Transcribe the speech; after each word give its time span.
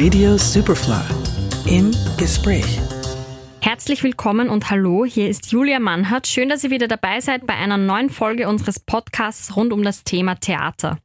Radio 0.00 0.36
Superfly 0.36 1.02
im 1.66 1.90
Gespräch. 2.16 2.78
Herzlich 3.60 4.04
willkommen 4.04 4.48
und 4.48 4.70
hallo, 4.70 5.04
hier 5.04 5.28
ist 5.28 5.50
Julia 5.50 5.80
Mannhardt. 5.80 6.28
Schön, 6.28 6.48
dass 6.48 6.62
ihr 6.62 6.70
wieder 6.70 6.86
dabei 6.86 7.20
seid 7.20 7.48
bei 7.48 7.54
einer 7.54 7.78
neuen 7.78 8.08
Folge 8.08 8.48
unseres 8.48 8.78
Podcasts 8.78 9.56
rund 9.56 9.72
um 9.72 9.82
das 9.82 10.04
Thema 10.04 10.36
Theater. 10.36 10.98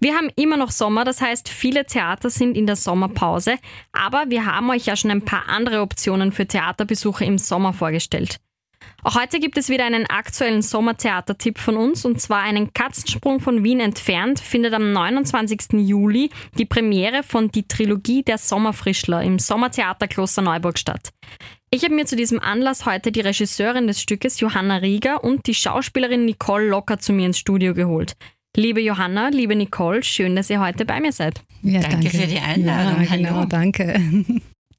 Wir 0.00 0.16
haben 0.16 0.28
immer 0.34 0.56
noch 0.56 0.72
Sommer, 0.72 1.04
das 1.04 1.20
heißt, 1.20 1.48
viele 1.48 1.86
Theater 1.86 2.30
sind 2.30 2.56
in 2.56 2.66
der 2.66 2.74
Sommerpause, 2.74 3.58
aber 3.92 4.24
wir 4.26 4.44
haben 4.44 4.70
euch 4.70 4.86
ja 4.86 4.96
schon 4.96 5.12
ein 5.12 5.24
paar 5.24 5.48
andere 5.48 5.80
Optionen 5.80 6.32
für 6.32 6.44
Theaterbesuche 6.44 7.24
im 7.24 7.38
Sommer 7.38 7.72
vorgestellt. 7.72 8.40
Auch 9.04 9.16
heute 9.16 9.40
gibt 9.40 9.58
es 9.58 9.68
wieder 9.68 9.84
einen 9.84 10.06
aktuellen 10.06 10.62
Sommertheatertipp 10.62 11.58
von 11.58 11.76
uns 11.76 12.04
und 12.04 12.20
zwar 12.20 12.42
einen 12.42 12.72
Katzensprung 12.72 13.40
von 13.40 13.64
Wien 13.64 13.80
entfernt 13.80 14.38
findet 14.38 14.74
am 14.74 14.92
29. 14.92 15.72
Juli 15.72 16.30
die 16.56 16.66
Premiere 16.66 17.24
von 17.24 17.50
Die 17.50 17.66
Trilogie 17.66 18.22
der 18.22 18.38
Sommerfrischler 18.38 19.22
im 19.22 19.40
Sommertheater 19.40 20.06
Kloster 20.06 20.42
Neuburg 20.42 20.78
statt. 20.78 21.10
Ich 21.70 21.82
habe 21.82 21.94
mir 21.94 22.06
zu 22.06 22.14
diesem 22.14 22.38
Anlass 22.38 22.86
heute 22.86 23.10
die 23.10 23.22
Regisseurin 23.22 23.88
des 23.88 24.00
Stückes 24.00 24.38
Johanna 24.38 24.76
Rieger 24.76 25.24
und 25.24 25.48
die 25.48 25.54
Schauspielerin 25.54 26.24
Nicole 26.24 26.68
Locker 26.68 26.98
zu 26.98 27.12
mir 27.12 27.26
ins 27.26 27.38
Studio 27.38 27.74
geholt. 27.74 28.14
Liebe 28.56 28.80
Johanna, 28.80 29.30
liebe 29.30 29.56
Nicole, 29.56 30.04
schön, 30.04 30.36
dass 30.36 30.50
ihr 30.50 30.60
heute 30.60 30.84
bei 30.84 31.00
mir 31.00 31.10
seid. 31.12 31.42
Ja, 31.62 31.80
danke, 31.80 31.96
danke 31.96 32.10
für 32.10 32.26
die 32.26 32.38
Einladung. 32.38 33.02
Ja, 33.02 33.16
genau, 33.16 33.30
Hallo. 33.30 33.46
danke. 33.46 34.00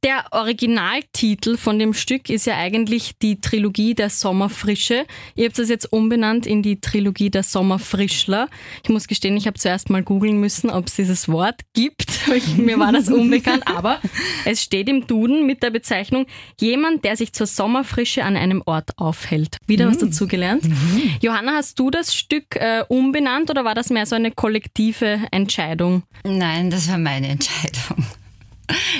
Der 0.04 0.26
Originaltitel 0.32 1.56
von 1.56 1.80
dem 1.80 1.94
Stück 1.94 2.30
ist 2.30 2.46
ja 2.46 2.58
eigentlich 2.58 3.14
die 3.22 3.40
Trilogie 3.40 3.96
der 3.96 4.10
Sommerfrische. 4.10 5.06
Ihr 5.36 5.46
habt 5.46 5.58
es 5.58 5.70
jetzt 5.70 5.94
umbenannt 5.94 6.46
in 6.46 6.62
die 6.62 6.82
Trilogie 6.82 7.30
der 7.30 7.44
Sommerfrischler. 7.44 8.50
Ich 8.84 8.90
muss 8.90 9.08
gestehen, 9.08 9.38
ich 9.38 9.48
habe 9.48 9.58
zuerst 9.58 9.90
mal 9.90 10.04
googeln 10.04 10.42
müssen, 10.42 10.70
ob 10.70 10.88
es 10.88 10.96
dieses 10.96 11.30
Wort 11.30 11.62
gibt. 11.72 12.28
Mir 12.58 12.78
war 12.80 12.92
das 12.92 13.08
unbekannt, 13.08 13.66
aber 13.66 14.02
es 14.44 14.62
steht 14.62 14.90
im 14.90 15.08
Duden 15.08 15.46
mit 15.46 15.64
der 15.64 15.70
Bezeichnung 15.70 16.26
jemand, 16.60 17.06
der 17.06 17.16
sich 17.16 17.32
zur 17.32 17.48
Sommerfrische 17.48 18.26
an 18.26 18.36
einem 18.36 18.62
Ort 18.66 18.98
aufhält. 18.98 19.56
Wieder 19.68 19.86
mhm. 19.86 19.92
was 19.92 19.98
dazugelernt. 20.00 20.66
Mhm. 20.66 21.16
Johanna, 21.22 21.54
hast 21.54 21.80
du 21.80 21.90
das 21.90 22.14
Stück 22.14 22.58
äh, 22.58 22.84
umbenannt 22.90 23.50
oder 23.50 23.64
war 23.64 23.74
das 23.74 23.90
mehr 23.90 24.06
so 24.06 24.16
eine 24.16 24.32
kollektive 24.32 25.22
Entscheidung? 25.32 26.04
Nein, 26.26 26.70
das 26.70 26.90
war 26.90 26.98
meine 26.98 27.30
Entscheidung. 27.30 28.06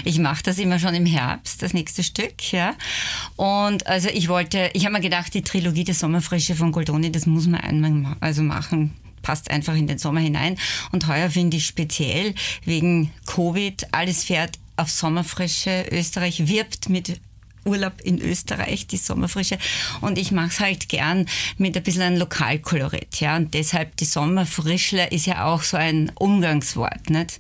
Ich 0.04 0.20
mache 0.20 0.44
das 0.44 0.58
immer 0.58 0.80
schon 0.80 0.94
im 0.94 1.06
Herbst, 1.06 1.62
das 1.62 1.74
nächste 1.74 2.04
Stück, 2.04 2.52
ja. 2.52 2.76
Und 3.36 3.88
also 3.88 4.10
ich 4.10 4.28
wollte, 4.28 4.70
ich 4.74 4.86
habe 4.86 4.94
mir 4.94 5.02
gedacht, 5.02 5.34
die 5.34 5.42
Trilogie 5.42 5.84
der 5.84 5.96
Sommerfrische 5.96 6.56
von 6.56 6.72
Goldoni, 6.72 7.12
das 7.12 7.26
muss 7.26 7.48
man 7.48 7.62
einmal 7.62 8.18
also 8.20 8.44
machen 8.44 8.94
passt 9.24 9.50
einfach 9.50 9.76
in 9.76 9.88
den 9.88 9.98
Sommer 9.98 10.20
hinein. 10.20 10.58
Und 10.92 11.08
heuer 11.08 11.32
finde 11.32 11.58
ich 11.58 11.66
speziell 11.66 12.36
wegen 12.66 13.10
Covid, 13.26 13.88
alles 13.92 14.26
fährt 14.26 14.60
auf 14.76 14.92
Sommerfrische. 14.92 15.86
Österreich 15.92 16.48
wirbt 16.48 16.90
mit 16.90 17.20
Urlaub 17.66 18.02
in 18.02 18.20
Österreich, 18.20 18.88
die 18.88 18.98
Sommerfrische. 18.98 19.58
Und 20.02 20.18
ich 20.18 20.32
mache 20.32 20.48
es 20.48 20.60
halt 20.60 20.90
gern 20.90 21.26
mit 21.58 21.78
ein 21.78 21.84
bisschen 21.84 22.02
einem 22.02 22.18
Lokalkolorit. 22.18 23.22
Ja? 23.22 23.38
Und 23.38 23.54
deshalb 23.54 23.96
die 23.98 24.06
Sommerfrischle 24.06 25.08
ist 25.08 25.26
ja 25.26 25.46
auch 25.46 25.64
so 25.64 25.78
ein 25.78 26.12
Umgangswort. 26.16 27.10
Nicht? 27.10 27.40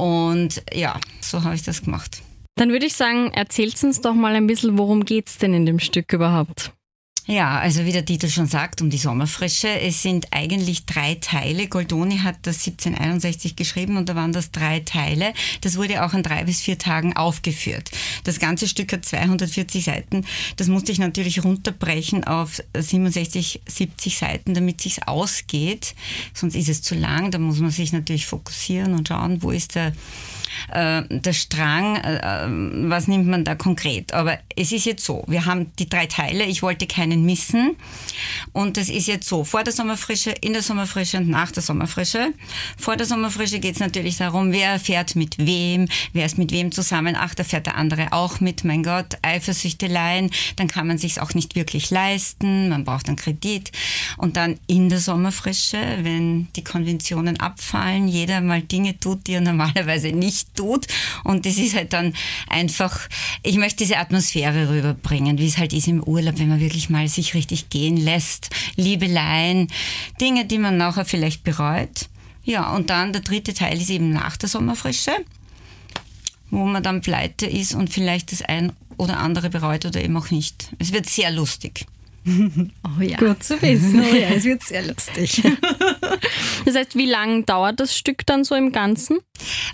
Und 0.00 0.62
ja, 0.72 0.98
so 1.20 1.44
habe 1.44 1.54
ich 1.54 1.62
das 1.62 1.82
gemacht. 1.82 2.22
Dann 2.54 2.70
würde 2.70 2.86
ich 2.86 2.94
sagen, 2.94 3.32
erzählt 3.34 3.82
uns 3.84 4.00
doch 4.00 4.14
mal 4.14 4.34
ein 4.34 4.46
bisschen, 4.46 4.78
worum 4.78 5.04
geht 5.04 5.28
es 5.28 5.36
denn 5.36 5.52
in 5.52 5.66
dem 5.66 5.78
Stück 5.78 6.10
überhaupt? 6.14 6.72
Ja, 7.26 7.60
also 7.60 7.84
wie 7.84 7.92
der 7.92 8.04
Titel 8.04 8.28
schon 8.28 8.46
sagt, 8.46 8.80
um 8.80 8.90
die 8.90 8.98
Sommerfrische. 8.98 9.68
Es 9.68 10.02
sind 10.02 10.28
eigentlich 10.32 10.86
drei 10.86 11.16
Teile. 11.20 11.68
Goldoni 11.68 12.18
hat 12.18 12.36
das 12.42 12.66
1761 12.66 13.56
geschrieben 13.56 13.96
und 13.96 14.08
da 14.08 14.16
waren 14.16 14.32
das 14.32 14.50
drei 14.50 14.80
Teile. 14.80 15.32
Das 15.60 15.76
wurde 15.76 16.04
auch 16.04 16.12
an 16.12 16.22
drei 16.22 16.44
bis 16.44 16.60
vier 16.60 16.78
Tagen 16.78 17.16
aufgeführt. 17.16 17.90
Das 18.24 18.40
ganze 18.40 18.66
Stück 18.66 18.92
hat 18.92 19.04
240 19.04 19.84
Seiten. 19.84 20.24
Das 20.56 20.68
musste 20.68 20.92
ich 20.92 20.98
natürlich 20.98 21.44
runterbrechen 21.44 22.24
auf 22.24 22.62
67, 22.76 23.62
70 23.66 24.18
Seiten, 24.18 24.54
damit 24.54 24.80
sich's 24.80 25.00
ausgeht. 25.06 25.94
Sonst 26.34 26.56
ist 26.56 26.68
es 26.68 26.82
zu 26.82 26.94
lang. 26.94 27.30
Da 27.30 27.38
muss 27.38 27.60
man 27.60 27.70
sich 27.70 27.92
natürlich 27.92 28.26
fokussieren 28.26 28.94
und 28.94 29.08
schauen, 29.08 29.42
wo 29.42 29.50
ist 29.50 29.74
der 29.74 29.92
äh, 30.72 31.02
der 31.08 31.32
Strang, 31.32 31.96
äh, 31.96 32.46
was 32.88 33.08
nimmt 33.08 33.26
man 33.26 33.44
da 33.44 33.54
konkret? 33.54 34.12
Aber 34.12 34.38
es 34.56 34.72
ist 34.72 34.86
jetzt 34.86 35.04
so, 35.04 35.24
wir 35.26 35.46
haben 35.46 35.72
die 35.78 35.88
drei 35.88 36.06
Teile, 36.06 36.44
ich 36.44 36.62
wollte 36.62 36.86
keinen 36.86 37.24
missen 37.24 37.76
und 38.52 38.76
das 38.76 38.88
ist 38.88 39.06
jetzt 39.06 39.28
so, 39.28 39.44
vor 39.44 39.64
der 39.64 39.72
Sommerfrische, 39.72 40.30
in 40.30 40.52
der 40.52 40.62
Sommerfrische 40.62 41.18
und 41.18 41.28
nach 41.28 41.50
der 41.50 41.62
Sommerfrische. 41.62 42.32
Vor 42.76 42.96
der 42.96 43.06
Sommerfrische 43.06 43.58
geht 43.60 43.74
es 43.74 43.80
natürlich 43.80 44.16
darum, 44.16 44.52
wer 44.52 44.78
fährt 44.80 45.16
mit 45.16 45.38
wem, 45.38 45.88
wer 46.12 46.26
ist 46.26 46.38
mit 46.38 46.52
wem 46.52 46.72
zusammen, 46.72 47.16
ach, 47.18 47.34
da 47.34 47.44
fährt 47.44 47.66
der 47.66 47.76
andere 47.76 48.12
auch 48.12 48.40
mit, 48.40 48.64
mein 48.64 48.82
Gott, 48.82 49.18
Eifersüchteleien, 49.22 50.30
dann 50.56 50.68
kann 50.68 50.86
man 50.86 50.98
sich 50.98 51.20
auch 51.20 51.34
nicht 51.34 51.54
wirklich 51.54 51.90
leisten, 51.90 52.68
man 52.68 52.84
braucht 52.84 53.08
einen 53.08 53.16
Kredit 53.16 53.72
und 54.16 54.36
dann 54.36 54.58
in 54.66 54.88
der 54.88 54.98
Sommerfrische, 54.98 55.78
wenn 56.02 56.48
die 56.56 56.64
Konventionen 56.64 57.38
abfallen, 57.40 58.08
jeder 58.08 58.40
mal 58.40 58.62
Dinge 58.62 58.98
tut, 58.98 59.26
die 59.26 59.34
er 59.34 59.40
normalerweise 59.40 60.08
nicht 60.08 60.39
nicht 60.40 60.54
tut. 60.54 60.86
Und 61.24 61.46
das 61.46 61.56
ist 61.56 61.74
halt 61.74 61.92
dann 61.92 62.14
einfach, 62.48 63.08
ich 63.42 63.56
möchte 63.56 63.78
diese 63.78 63.98
Atmosphäre 63.98 64.68
rüberbringen, 64.70 65.38
wie 65.38 65.46
es 65.46 65.58
halt 65.58 65.72
ist 65.72 65.88
im 65.88 66.02
Urlaub, 66.02 66.38
wenn 66.38 66.48
man 66.48 66.60
wirklich 66.60 66.90
mal 66.90 67.08
sich 67.08 67.34
richtig 67.34 67.70
gehen 67.70 67.96
lässt. 67.96 68.50
Liebeleien, 68.76 69.68
Dinge, 70.20 70.44
die 70.44 70.58
man 70.58 70.76
nachher 70.76 71.04
vielleicht 71.04 71.44
bereut. 71.44 72.08
Ja, 72.44 72.72
und 72.74 72.90
dann 72.90 73.12
der 73.12 73.22
dritte 73.22 73.54
Teil 73.54 73.80
ist 73.80 73.90
eben 73.90 74.10
nach 74.10 74.36
der 74.36 74.48
Sommerfrische, 74.48 75.12
wo 76.50 76.64
man 76.64 76.82
dann 76.82 77.00
pleite 77.00 77.46
ist 77.46 77.74
und 77.74 77.90
vielleicht 77.90 78.32
das 78.32 78.42
ein 78.42 78.72
oder 78.96 79.18
andere 79.18 79.50
bereut 79.50 79.86
oder 79.86 80.02
eben 80.02 80.16
auch 80.16 80.30
nicht. 80.30 80.70
Es 80.78 80.92
wird 80.92 81.08
sehr 81.08 81.30
lustig. 81.30 81.86
Oh 82.84 83.02
ja. 83.02 83.16
Gut 83.16 83.42
zu 83.42 83.60
wissen. 83.62 84.00
Oh 84.10 84.14
ja, 84.14 84.28
es 84.28 84.44
wird 84.44 84.62
sehr 84.62 84.86
lustig. 84.86 85.42
Das 86.66 86.76
heißt, 86.76 86.94
wie 86.94 87.06
lange 87.06 87.42
dauert 87.44 87.80
das 87.80 87.96
Stück 87.96 88.26
dann 88.26 88.44
so 88.44 88.54
im 88.54 88.70
Ganzen? 88.70 89.18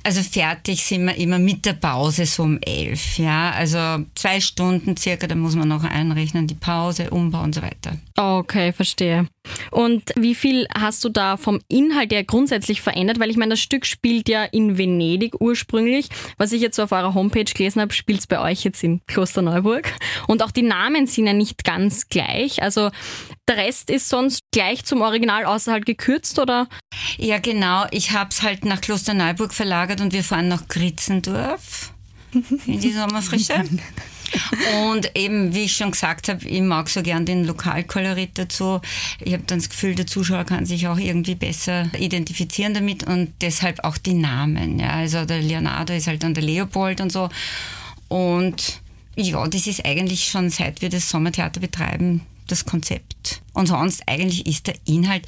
Also 0.04 0.22
fertig 0.22 0.84
sind 0.84 1.04
wir 1.04 1.16
immer 1.16 1.40
mit 1.40 1.66
der 1.66 1.72
Pause 1.72 2.26
so 2.26 2.44
um 2.44 2.58
elf. 2.62 3.18
Ja, 3.18 3.50
also 3.50 4.04
zwei 4.14 4.40
Stunden 4.40 4.96
circa, 4.96 5.26
da 5.26 5.34
muss 5.34 5.56
man 5.56 5.66
noch 5.66 5.82
einrechnen, 5.82 6.46
die 6.46 6.54
Pause, 6.54 7.10
Umbau 7.10 7.42
und 7.42 7.56
so 7.56 7.62
weiter. 7.62 7.96
Okay, 8.16 8.72
verstehe. 8.72 9.26
Und 9.70 10.12
wie 10.16 10.34
viel 10.34 10.66
hast 10.76 11.04
du 11.04 11.08
da 11.08 11.36
vom 11.36 11.60
Inhalt 11.68 12.12
her 12.12 12.24
grundsätzlich 12.24 12.80
verändert? 12.80 13.18
Weil 13.18 13.30
ich 13.30 13.36
meine, 13.36 13.50
das 13.50 13.60
Stück 13.60 13.86
spielt 13.86 14.28
ja 14.28 14.44
in 14.44 14.78
Venedig 14.78 15.40
ursprünglich. 15.40 16.08
Was 16.38 16.52
ich 16.52 16.60
jetzt 16.60 16.76
so 16.76 16.82
auf 16.82 16.92
eurer 16.92 17.14
Homepage 17.14 17.44
gelesen 17.44 17.80
habe, 17.80 17.92
spielt 17.92 18.20
es 18.20 18.26
bei 18.26 18.40
euch 18.40 18.64
jetzt 18.64 18.82
in 18.82 19.00
Klosterneuburg. 19.06 19.92
Und 20.26 20.42
auch 20.42 20.50
die 20.50 20.62
Namen 20.62 21.06
sind 21.06 21.26
ja 21.26 21.32
nicht 21.32 21.64
ganz 21.64 22.08
gleich. 22.08 22.62
Also 22.62 22.90
der 23.48 23.56
Rest 23.58 23.90
ist 23.90 24.08
sonst 24.08 24.40
gleich 24.52 24.84
zum 24.84 25.00
Original, 25.02 25.44
außer 25.44 25.72
halt 25.72 25.86
gekürzt, 25.86 26.38
oder? 26.38 26.68
Ja, 27.16 27.38
genau. 27.38 27.86
Ich 27.90 28.12
habe 28.12 28.30
es 28.30 28.42
halt 28.42 28.64
nach 28.64 28.80
Klosterneuburg 28.80 29.54
verlagert 29.54 30.00
und 30.00 30.12
wir 30.12 30.24
fahren 30.24 30.48
nach 30.48 30.66
Gritzendorf 30.68 31.92
in 32.66 32.80
die 32.80 32.92
Sommerfrische. 32.92 33.64
Und 34.84 35.16
eben, 35.16 35.54
wie 35.54 35.64
ich 35.64 35.76
schon 35.76 35.90
gesagt 35.90 36.28
habe, 36.28 36.46
ich 36.46 36.60
mag 36.60 36.88
so 36.88 37.02
gern 37.02 37.26
den 37.26 37.44
Lokalkolorit 37.44 38.30
dazu. 38.34 38.80
Ich 39.20 39.32
habe 39.32 39.44
dann 39.46 39.58
das 39.58 39.68
Gefühl, 39.68 39.94
der 39.94 40.06
Zuschauer 40.06 40.44
kann 40.44 40.66
sich 40.66 40.88
auch 40.88 40.98
irgendwie 40.98 41.34
besser 41.34 41.90
identifizieren 41.98 42.74
damit 42.74 43.04
und 43.04 43.32
deshalb 43.40 43.84
auch 43.84 43.98
die 43.98 44.14
Namen. 44.14 44.78
Ja, 44.78 44.90
also 44.90 45.24
der 45.24 45.40
Leonardo 45.40 45.92
ist 45.92 46.06
halt 46.06 46.22
dann 46.22 46.34
der 46.34 46.44
Leopold 46.44 47.00
und 47.00 47.12
so. 47.12 47.28
Und 48.08 48.80
ja, 49.16 49.46
das 49.48 49.66
ist 49.66 49.84
eigentlich 49.84 50.24
schon 50.24 50.50
seit 50.50 50.82
wir 50.82 50.90
das 50.90 51.08
Sommertheater 51.08 51.60
betreiben, 51.60 52.22
das 52.46 52.64
Konzept. 52.64 53.42
Und 53.54 53.66
sonst 53.66 54.02
eigentlich 54.06 54.46
ist 54.46 54.66
der 54.66 54.76
Inhalt, 54.84 55.26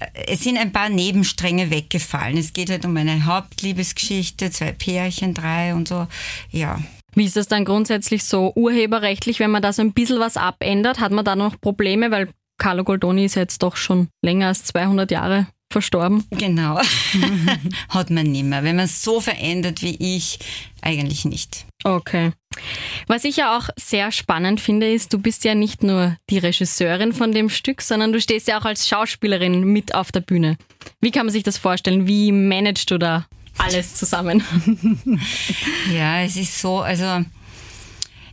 äh, 0.00 0.06
es 0.26 0.42
sind 0.42 0.58
ein 0.58 0.72
paar 0.72 0.88
Nebenstränge 0.88 1.70
weggefallen. 1.70 2.36
Es 2.36 2.52
geht 2.52 2.70
halt 2.70 2.84
um 2.84 2.96
eine 2.96 3.24
Hauptliebesgeschichte, 3.24 4.50
zwei 4.50 4.72
Pärchen, 4.72 5.34
drei 5.34 5.74
und 5.74 5.88
so. 5.88 6.08
Ja, 6.50 6.80
wie 7.18 7.24
ist 7.24 7.36
das 7.36 7.48
dann 7.48 7.64
grundsätzlich 7.64 8.24
so 8.24 8.52
urheberrechtlich, 8.54 9.40
wenn 9.40 9.50
man 9.50 9.62
da 9.62 9.72
so 9.72 9.82
ein 9.82 9.92
bisschen 9.92 10.20
was 10.20 10.36
abändert? 10.36 11.00
Hat 11.00 11.12
man 11.12 11.24
da 11.24 11.36
noch 11.36 11.60
Probleme? 11.60 12.10
Weil 12.10 12.28
Carlo 12.58 12.84
Goldoni 12.84 13.24
ist 13.24 13.34
jetzt 13.34 13.62
doch 13.62 13.76
schon 13.76 14.08
länger 14.22 14.48
als 14.48 14.64
200 14.64 15.10
Jahre 15.10 15.46
verstorben. 15.70 16.24
Genau. 16.30 16.80
Hat 17.88 18.10
man 18.10 18.26
nicht 18.26 18.44
mehr. 18.44 18.64
Wenn 18.64 18.76
man 18.76 18.86
es 18.86 19.02
so 19.02 19.20
verändert 19.20 19.82
wie 19.82 19.96
ich, 20.16 20.38
eigentlich 20.80 21.24
nicht. 21.24 21.66
Okay. 21.84 22.32
Was 23.06 23.24
ich 23.24 23.36
ja 23.36 23.56
auch 23.56 23.68
sehr 23.76 24.10
spannend 24.10 24.60
finde, 24.60 24.90
ist, 24.92 25.12
du 25.12 25.18
bist 25.18 25.44
ja 25.44 25.54
nicht 25.54 25.82
nur 25.82 26.16
die 26.30 26.38
Regisseurin 26.38 27.12
von 27.12 27.32
dem 27.32 27.50
Stück, 27.50 27.82
sondern 27.82 28.12
du 28.12 28.20
stehst 28.20 28.48
ja 28.48 28.58
auch 28.58 28.64
als 28.64 28.88
Schauspielerin 28.88 29.64
mit 29.64 29.94
auf 29.94 30.10
der 30.10 30.20
Bühne. 30.20 30.56
Wie 31.00 31.10
kann 31.10 31.26
man 31.26 31.32
sich 31.32 31.42
das 31.42 31.58
vorstellen? 31.58 32.06
Wie 32.06 32.32
managst 32.32 32.90
du 32.90 32.98
da 32.98 33.26
alles 33.58 33.94
zusammen. 33.94 34.42
ja, 35.92 36.22
es 36.22 36.36
ist 36.36 36.58
so, 36.60 36.80
also 36.80 37.24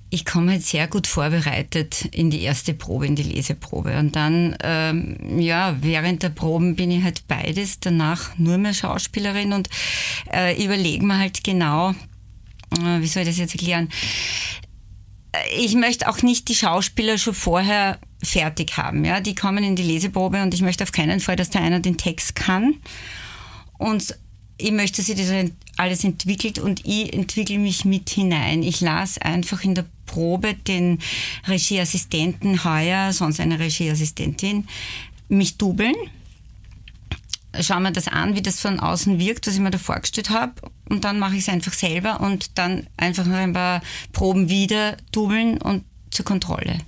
ich 0.10 0.24
komme 0.24 0.54
halt 0.54 0.63
sehr 0.63 0.88
gut 0.88 1.07
vorbereitet 1.07 2.06
in 2.12 2.30
die 2.30 2.42
erste 2.42 2.74
Probe, 2.74 3.07
in 3.07 3.16
die 3.16 3.24
Leseprobe. 3.24 3.98
Und 3.98 4.16
dann, 4.16 4.56
ähm, 4.62 5.39
ja, 5.39 5.75
während 5.81 6.24
der 6.24 6.30
Proben 6.30 6.75
bin 6.75 6.92
ich 6.92 7.04
halt 7.04 7.27
beides, 7.27 7.80
danach 7.80 8.38
nur 8.38 8.57
mehr 8.57 8.74
Schauspielerin 8.74 9.51
und 9.51 9.69
äh, 10.31 10.63
überlegen 10.63 11.07
wir 11.07 11.18
halt 11.18 11.44
genau, 11.44 11.92
äh, 12.71 13.01
wie 13.01 13.07
soll 13.07 13.24
ich 13.24 13.30
das 13.30 13.38
jetzt 13.38 13.56
erklären? 13.56 13.89
Ich 15.57 15.75
möchte 15.75 16.07
auch 16.07 16.21
nicht 16.21 16.48
die 16.48 16.56
Schauspieler 16.56 17.18
schon 17.18 17.33
vorher 17.33 18.00
fertig 18.24 18.78
haben. 18.78 19.04
Ja? 19.04 19.19
Die 19.19 19.36
kommen 19.36 19.63
in 19.63 19.75
die 19.75 19.83
Leseprobe 19.83 20.42
und 20.42 20.54
ich 20.54 20.62
möchte 20.62 20.83
auf 20.83 20.94
keinen 20.94 21.19
Fall, 21.19 21.36
dass 21.36 21.50
da 21.50 21.60
einer 21.60 21.81
den 21.81 21.98
Text 21.98 22.36
kann. 22.36 22.75
Und 23.78 24.16
ich 24.57 24.72
möchte, 24.72 24.98
dass 24.98 25.07
sich 25.07 25.16
das 25.16 25.52
alles 25.78 26.04
entwickelt 26.04 26.60
und 26.60 26.86
ich 26.86 27.13
entwickle 27.13 27.57
mich 27.57 27.86
mit 27.86 28.10
hinein. 28.10 28.63
Ich 28.63 28.81
lasse 28.81 29.22
einfach 29.22 29.63
in 29.63 29.75
der 29.75 29.86
Probe 30.06 30.54
den 30.54 31.00
Regieassistenten 31.48 32.63
heuer, 32.63 33.12
sonst 33.12 33.40
eine 33.40 33.60
Regieassistentin, 33.60 34.68
mich 35.28 35.57
dubeln. 35.57 35.96
Schauen 37.60 37.84
wir 37.84 37.92
das 37.92 38.07
an, 38.07 38.36
wie 38.36 38.42
das 38.42 38.60
von 38.60 38.80
außen 38.80 39.18
wirkt, 39.18 39.48
was 39.48 39.56
ich 39.56 39.60
mir 39.60 39.72
da 39.72 39.78
vorgestellt 39.78 40.30
habe. 40.30 40.54
Und 40.90 41.04
dann 41.04 41.19
mache 41.19 41.36
ich 41.36 41.42
es 41.42 41.50
einfach 41.50 41.74
selber 41.74 42.22
und 42.22 42.57
dann 42.57 42.88
einfach 42.98 43.25
noch 43.25 43.38
ein 43.38 43.54
paar 43.54 43.81
Proben 44.12 44.50
wieder 44.50 44.98
dubeln 45.12 45.57
und 45.62 45.84
zur 46.12 46.25
Kontrolle. 46.25 46.80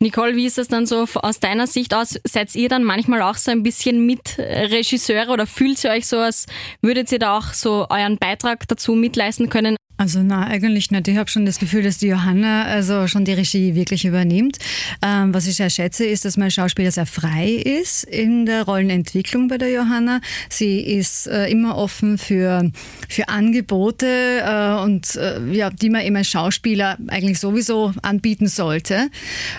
Nicole, 0.00 0.36
wie 0.36 0.46
ist 0.46 0.58
das 0.58 0.68
dann 0.68 0.86
so 0.86 1.06
aus 1.14 1.40
deiner 1.40 1.66
Sicht 1.66 1.92
aus? 1.92 2.20
Seid 2.24 2.54
ihr 2.54 2.68
dann 2.68 2.84
manchmal 2.84 3.20
auch 3.22 3.34
so 3.34 3.50
ein 3.50 3.64
bisschen 3.64 4.06
Mitregisseure 4.06 5.32
oder 5.32 5.46
fühlt 5.46 5.82
ihr 5.82 5.90
euch 5.90 6.06
so, 6.06 6.18
als 6.18 6.46
würdet 6.80 7.10
ihr 7.10 7.18
da 7.18 7.36
auch 7.36 7.52
so 7.52 7.86
euren 7.90 8.16
Beitrag 8.16 8.68
dazu 8.68 8.92
mitleisten 8.92 9.48
können? 9.48 9.76
Also 10.00 10.22
na, 10.22 10.46
eigentlich 10.46 10.92
nicht. 10.92 11.08
Ich 11.08 11.16
habe 11.16 11.28
schon 11.28 11.44
das 11.44 11.58
Gefühl, 11.58 11.82
dass 11.82 11.98
die 11.98 12.06
Johanna 12.06 12.66
also 12.66 13.08
schon 13.08 13.24
die 13.24 13.32
Regie 13.32 13.74
wirklich 13.74 14.04
übernimmt. 14.04 14.58
Ähm, 15.02 15.34
was 15.34 15.48
ich 15.48 15.56
sehr 15.56 15.70
schätze, 15.70 16.06
ist, 16.06 16.24
dass 16.24 16.36
mein 16.36 16.52
Schauspieler 16.52 16.92
sehr 16.92 17.04
frei 17.04 17.48
ist 17.48 18.04
in 18.04 18.46
der 18.46 18.62
Rollenentwicklung 18.62 19.48
bei 19.48 19.58
der 19.58 19.72
Johanna. 19.72 20.20
Sie 20.48 20.78
ist 20.78 21.26
äh, 21.26 21.50
immer 21.50 21.76
offen 21.76 22.16
für, 22.16 22.70
für 23.08 23.28
Angebote 23.28 24.06
äh, 24.06 24.84
und 24.84 25.16
äh, 25.16 25.40
ja, 25.50 25.68
die 25.70 25.90
man 25.90 26.02
eben 26.02 26.14
als 26.14 26.28
Schauspieler 26.28 26.96
eigentlich 27.08 27.40
sowieso 27.40 27.92
anbieten 28.00 28.46
sollte 28.46 29.10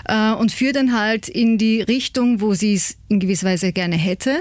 äh, 0.06 0.32
und 0.32 0.52
führt 0.52 0.76
dann 0.76 0.98
halt 0.98 1.28
in 1.28 1.58
die 1.58 1.82
Richtung, 1.82 2.40
wo 2.40 2.54
sie 2.54 2.72
es 2.72 2.96
in 3.10 3.20
gewisser 3.20 3.46
Weise 3.46 3.72
gerne 3.72 3.96
hätte. 3.96 4.40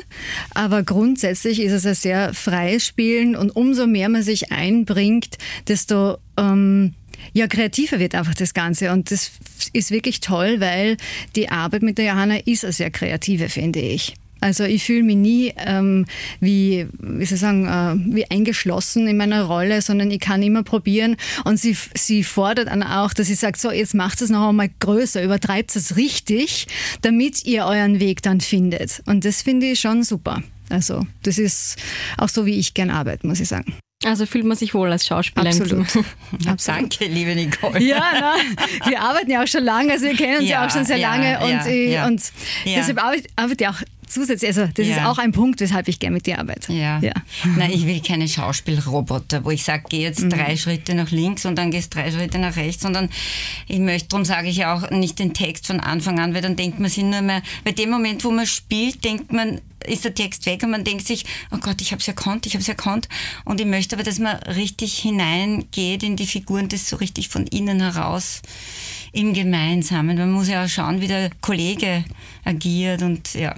Aber 0.54 0.84
grundsätzlich 0.84 1.60
ist 1.60 1.74
es 1.74 1.86
ein 1.86 1.96
sehr 1.96 2.34
freies 2.34 2.86
Spielen 2.86 3.36
und 3.36 3.50
umso 3.54 3.86
mehr 3.86 4.08
man 4.08 4.24
sich 4.24 4.54
einbringt, 4.54 5.38
desto 5.68 5.89
desto 5.90 6.18
ähm, 6.38 6.94
ja, 7.34 7.48
kreativer 7.48 8.00
wird 8.00 8.16
einfach 8.16 8.36
das 8.36 8.54
Ganze. 8.54 8.92
Und 8.92 9.12
das 9.12 9.32
ist 9.74 9.92
wirklich 9.92 10.20
toll, 10.20 10.60
weil 10.60 10.98
die 11.36 11.50
Arbeit 11.50 11.82
mit 11.82 11.98
der 11.98 12.06
Johanna 12.06 12.38
ist 12.46 12.64
eine 12.64 12.74
sehr 12.74 12.92
kreative, 12.92 13.50
finde 13.50 13.80
ich. 13.80 14.16
Also 14.42 14.64
ich 14.64 14.86
fühle 14.86 15.04
mich 15.04 15.18
nie 15.18 15.54
ähm, 15.58 16.06
wie, 16.40 16.88
wie 16.98 17.26
soll 17.26 17.36
ich 17.36 17.42
sagen, 17.42 17.66
äh, 17.68 18.16
wie 18.16 18.32
eingeschlossen 18.32 19.06
in 19.06 19.18
meiner 19.18 19.44
Rolle, 19.44 19.82
sondern 19.82 20.10
ich 20.12 20.22
kann 20.22 20.42
immer 20.42 20.64
probieren. 20.64 21.18
Und 21.44 21.60
sie, 21.60 21.76
sie 21.94 22.24
fordert 22.24 22.70
dann 22.70 22.82
auch, 22.82 23.14
dass 23.14 23.28
sie 23.28 23.36
sagt, 23.36 23.60
so 23.60 23.70
jetzt 23.70 23.96
macht 23.96 24.22
es 24.22 24.30
noch 24.30 24.48
einmal 24.48 24.70
größer, 24.80 25.22
übertreibt 25.22 25.76
es 25.76 25.98
richtig, 25.98 26.68
damit 27.02 27.44
ihr 27.44 27.66
euren 27.66 28.00
Weg 28.00 28.22
dann 28.22 28.40
findet. 28.40 29.02
Und 29.08 29.26
das 29.26 29.42
finde 29.42 29.72
ich 29.72 29.82
schon 29.82 30.04
super. 30.04 30.42
Also 30.70 31.06
das 31.24 31.38
ist 31.38 31.76
auch 32.18 32.30
so, 32.30 32.46
wie 32.46 32.58
ich 32.60 32.74
gern 32.74 32.92
arbeite, 32.92 33.28
muss 33.28 33.42
ich 33.42 33.50
sagen. 33.50 33.74
Also 34.06 34.26
fühlt 34.26 34.46
man 34.46 34.56
sich 34.56 34.74
wohl 34.74 34.90
als 34.90 35.06
Schauspieler. 35.06 35.50
Absolut. 35.50 35.88
Absolut. 36.48 36.68
Danke, 36.68 37.06
liebe 37.06 37.36
Nicole. 37.36 37.84
Ja, 37.84 38.02
na, 38.14 38.90
wir 38.90 39.02
arbeiten 39.02 39.30
ja 39.30 39.44
auch 39.44 39.48
schon 39.48 39.64
lange, 39.64 39.92
also 39.92 40.06
wir 40.06 40.16
kennen 40.16 40.40
uns 40.40 40.48
ja, 40.48 40.62
ja 40.62 40.68
auch 40.68 40.72
schon 40.72 40.86
sehr 40.86 40.96
ja, 40.96 41.16
lange 41.16 41.40
und, 41.42 41.70
ja, 41.70 42.08
und 42.08 42.22
deshalb 42.66 43.04
arbeite 43.04 43.28
ich 43.60 43.68
auch 43.68 43.82
zusätzlich, 44.08 44.48
also 44.48 44.68
das 44.74 44.88
ist 44.88 45.02
auch 45.04 45.18
ein 45.18 45.34
Punkt, 45.34 45.60
weshalb 45.60 45.90
ich 45.90 46.00
gerne 46.00 46.16
mit 46.16 46.26
dir 46.26 46.40
arbeite. 46.40 46.72
Ja. 46.72 47.00
ja. 47.00 47.12
Nein, 47.58 47.72
ich 47.72 47.86
will 47.86 48.02
keine 48.02 48.28
Schauspielroboter, 48.28 49.44
wo 49.44 49.52
ich 49.52 49.66
sage, 49.66 49.84
geh 49.90 50.02
jetzt 50.02 50.22
mhm. 50.22 50.30
drei 50.30 50.56
Schritte 50.56 50.96
nach 50.96 51.12
links 51.12 51.46
und 51.46 51.58
dann 51.58 51.70
gehst 51.70 51.94
drei 51.94 52.10
Schritte 52.10 52.40
nach 52.40 52.56
rechts, 52.56 52.82
sondern 52.82 53.10
ich 53.68 53.80
möchte, 53.80 54.08
darum 54.08 54.24
sage 54.24 54.48
ich 54.48 54.58
ja 54.58 54.74
auch 54.74 54.90
nicht 54.92 55.20
den 55.20 55.34
Text 55.34 55.68
von 55.68 55.82
Anfang 55.82 56.20
an, 56.20 56.34
weil 56.34 56.42
dann 56.42 56.56
denkt 56.56 56.80
man 56.80 56.90
sich 56.90 57.04
nur 57.04 57.22
mehr, 57.22 57.42
bei 57.66 57.74
dem 57.74 57.90
Moment, 57.90 58.24
wo 58.24 58.32
man 58.32 58.48
spielt, 58.48 59.04
denkt 59.04 59.34
man, 59.34 59.60
ist 59.90 60.06
der 60.06 60.14
Text 60.14 60.46
weg 60.46 60.64
und 60.64 60.72
man 60.72 60.84
denkt 60.84 61.06
sich, 61.06 61.26
oh 61.52 61.58
Gott, 61.58 61.82
ich 61.82 61.92
habe 61.92 62.02
es 62.02 62.08
erkannt, 62.08 62.46
ich 62.46 62.54
habe 62.54 62.62
es 62.62 62.70
erkannt. 62.70 63.10
Und 63.46 63.60
ich 63.60 63.68
möchte 63.68 63.96
aber, 63.96 64.04
dass 64.04 64.20
man 64.20 64.38
richtig 64.38 64.98
hineingeht 65.00 66.04
in 66.04 66.16
die 66.16 66.28
Figuren, 66.28 66.70
das 66.70 66.90
so 66.90 66.96
richtig 66.98 67.30
von 67.30 67.48
innen 67.48 67.82
heraus 67.82 68.42
im 69.12 69.34
Gemeinsamen. 69.34 70.18
Man 70.18 70.32
muss 70.32 70.48
ja 70.48 70.64
auch 70.64 70.70
schauen, 70.70 71.02
wie 71.02 71.08
der 71.08 71.30
Kollege 71.42 72.06
agiert 72.46 73.02
und 73.02 73.34
ja. 73.34 73.56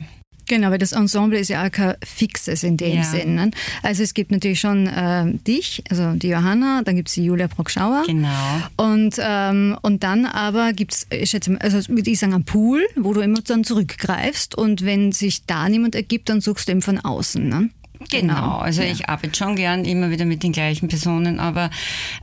Genau, 0.51 0.69
weil 0.69 0.79
das 0.79 0.91
Ensemble 0.91 1.39
ist 1.39 1.47
ja 1.47 1.65
auch 1.65 1.71
kein 1.71 1.95
fixes 2.03 2.63
in 2.63 2.75
dem 2.75 2.97
ja. 2.97 3.03
Sinn. 3.03 3.35
Ne? 3.35 3.51
Also 3.83 4.03
es 4.03 4.13
gibt 4.13 4.31
natürlich 4.31 4.59
schon 4.59 4.85
äh, 4.85 5.33
dich, 5.47 5.81
also 5.89 6.11
die 6.11 6.27
Johanna, 6.27 6.81
dann 6.83 6.97
gibt 6.97 7.07
es 7.07 7.13
die 7.13 7.23
Julia 7.23 7.47
Brockschauer. 7.47 8.03
Genau. 8.05 8.27
Und, 8.75 9.15
ähm, 9.17 9.77
und 9.81 10.03
dann 10.03 10.25
aber 10.25 10.73
gibt 10.73 10.91
es, 10.91 11.07
ich 11.09 11.29
schätze, 11.29 11.57
also 11.61 11.77
würde 11.87 12.11
ich 12.11 12.19
sagen, 12.19 12.33
einen 12.33 12.43
Pool, 12.43 12.85
wo 12.97 13.13
du 13.13 13.21
immer 13.21 13.39
dann 13.39 13.63
zurückgreifst 13.63 14.53
und 14.57 14.83
wenn 14.83 15.13
sich 15.13 15.45
da 15.45 15.69
niemand 15.69 15.95
ergibt, 15.95 16.27
dann 16.27 16.41
suchst 16.41 16.67
du 16.67 16.73
eben 16.73 16.81
von 16.81 16.99
außen. 16.99 17.47
Ne? 17.47 17.69
Genau, 18.09 18.33
genau, 18.33 18.57
also 18.57 18.81
ja. 18.81 18.91
ich 18.91 19.09
arbeite 19.09 19.35
schon 19.35 19.55
gern 19.55 19.85
immer 19.85 20.09
wieder 20.09 20.25
mit 20.25 20.43
den 20.43 20.51
gleichen 20.51 20.87
Personen, 20.87 21.39
aber 21.39 21.69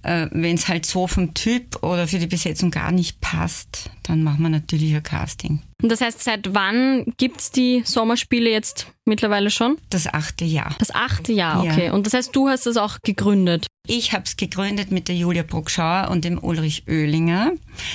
äh, 0.02 0.26
wenn 0.32 0.54
es 0.54 0.68
halt 0.68 0.86
so 0.86 1.06
vom 1.06 1.34
Typ 1.34 1.82
oder 1.82 2.08
für 2.08 2.18
die 2.18 2.26
Besetzung 2.26 2.70
gar 2.70 2.92
nicht 2.92 3.20
passt, 3.20 3.90
dann 4.02 4.22
machen 4.22 4.42
wir 4.42 4.48
natürlich 4.48 4.94
ein 4.94 5.02
Casting. 5.02 5.62
Und 5.82 5.92
das 5.92 6.00
heißt, 6.00 6.22
seit 6.22 6.54
wann 6.54 7.04
gibt 7.18 7.40
es 7.40 7.50
die 7.50 7.82
Sommerspiele 7.84 8.50
jetzt 8.50 8.88
mittlerweile 9.04 9.50
schon? 9.50 9.76
Das 9.90 10.12
achte 10.12 10.44
Jahr. 10.44 10.74
Das 10.78 10.92
achte 10.92 11.32
Jahr, 11.32 11.62
okay. 11.62 11.86
Ja. 11.86 11.92
Und 11.92 12.06
das 12.06 12.14
heißt, 12.14 12.34
du 12.34 12.48
hast 12.48 12.66
das 12.66 12.76
auch 12.76 12.98
gegründet? 13.02 13.66
Ich 13.86 14.12
habe 14.12 14.24
es 14.24 14.36
gegründet 14.36 14.90
mit 14.90 15.08
der 15.08 15.14
Julia 15.14 15.44
Bruckschauer 15.44 16.08
und 16.10 16.24
dem 16.24 16.42
Ulrich 16.42 16.84
Oehlinger. 16.88 17.52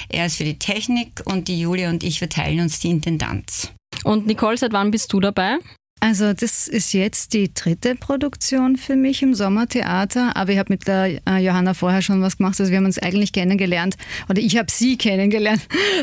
Er 0.09 0.25
ist 0.27 0.37
für 0.37 0.45
die 0.45 0.57
Technik 0.57 1.21
und 1.25 1.47
die 1.47 1.59
Julia 1.59 1.89
und 1.89 2.03
ich 2.03 2.19
verteilen 2.19 2.61
uns 2.61 2.79
die 2.79 2.89
Intendanz. 2.89 3.71
Und 4.03 4.27
Nicole, 4.27 4.57
seit 4.57 4.73
wann 4.73 4.91
bist 4.91 5.11
du 5.13 5.19
dabei? 5.19 5.57
Also 6.03 6.33
das 6.33 6.67
ist 6.67 6.91
jetzt 6.91 7.31
die 7.31 7.53
dritte 7.53 7.95
Produktion 7.95 8.75
für 8.75 8.97
mich 8.97 9.21
im 9.21 9.33
Sommertheater, 9.33 10.35
aber 10.35 10.51
ich 10.51 10.57
habe 10.57 10.73
mit 10.73 10.85
der 10.85 11.21
äh, 11.25 11.37
Johanna 11.37 11.73
vorher 11.73 12.01
schon 12.01 12.21
was 12.21 12.35
gemacht. 12.35 12.59
Also 12.59 12.71
wir 12.71 12.77
haben 12.79 12.85
uns 12.85 12.99
eigentlich 12.99 13.31
kennengelernt 13.31 13.95
oder 14.27 14.41
ich 14.41 14.57
habe 14.57 14.69
sie 14.69 14.97
kennengelernt 14.97 15.61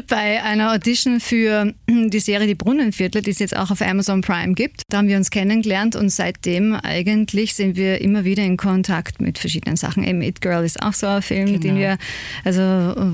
bei 0.09 0.43
einer 0.43 0.73
Audition 0.73 1.21
für 1.21 1.75
die 1.87 2.19
Serie 2.19 2.47
Die 2.47 2.55
Brunnenviertel, 2.55 3.21
die 3.21 3.31
es 3.31 3.41
jetzt 3.41 3.55
auch 3.55 3.71
auf 3.71 3.83
Amazon 3.83 4.23
Prime 4.23 4.55
gibt. 4.55 4.85
Da 4.89 4.97
haben 4.97 5.09
wir 5.09 5.19
uns 5.19 5.31
kennengelernt 5.31 5.97
und 5.97 6.09
seitdem 6.09 6.73
eigentlich 6.77 7.53
sind 7.53 7.77
wir 7.77 8.01
immer 8.01 8.25
wieder 8.25 8.43
in 8.43 8.57
Kontakt 8.57 9.21
mit 9.21 9.37
verschiedenen 9.37 9.77
Sachen. 9.77 10.03
Eben 10.03 10.23
It 10.23 10.41
Girl 10.41 10.65
ist 10.65 10.83
auch 10.83 10.95
so 10.95 11.09
ein 11.09 11.21
Film, 11.21 11.49
genau. 11.49 11.61
den 11.61 11.77
wir, 11.77 11.99
also 12.43 12.63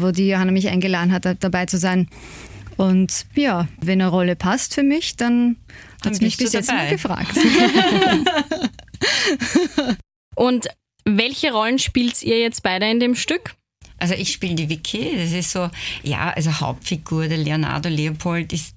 wo 0.01 0.13
die 0.13 0.29
Johanna 0.29 0.53
mich 0.53 0.69
eingeladen 0.69 1.11
hat, 1.11 1.27
dabei 1.41 1.67
zu 1.67 1.79
sein. 1.79 2.07
Und 2.77 3.27
ja, 3.35 3.67
wenn 3.81 4.01
eine 4.01 4.11
Rolle 4.11 4.37
passt 4.37 4.75
für 4.75 4.83
mich, 4.85 5.17
dann 5.17 5.57
hat 6.05 6.13
es 6.13 6.21
mich 6.21 6.37
bis 6.37 6.53
jetzt 6.53 6.71
mal 6.71 6.89
gefragt. 6.89 7.37
Und 10.35 10.69
welche 11.05 11.53
Rollen 11.53 11.79
spielt 11.79 12.23
ihr 12.23 12.39
jetzt 12.39 12.63
beide 12.63 12.91
in 12.91 13.01
dem 13.01 13.15
Stück? 13.15 13.55
Also 13.99 14.15
ich 14.15 14.33
spiele 14.33 14.55
die 14.55 14.69
Vicky, 14.69 15.17
das 15.17 15.33
ist 15.33 15.53
so, 15.53 15.71
ja, 16.03 16.31
also 16.31 16.61
Hauptfigur, 16.61 17.29
der 17.29 17.39
Leonardo 17.39 17.89
Leopold 17.89 18.53
ist 18.53 18.77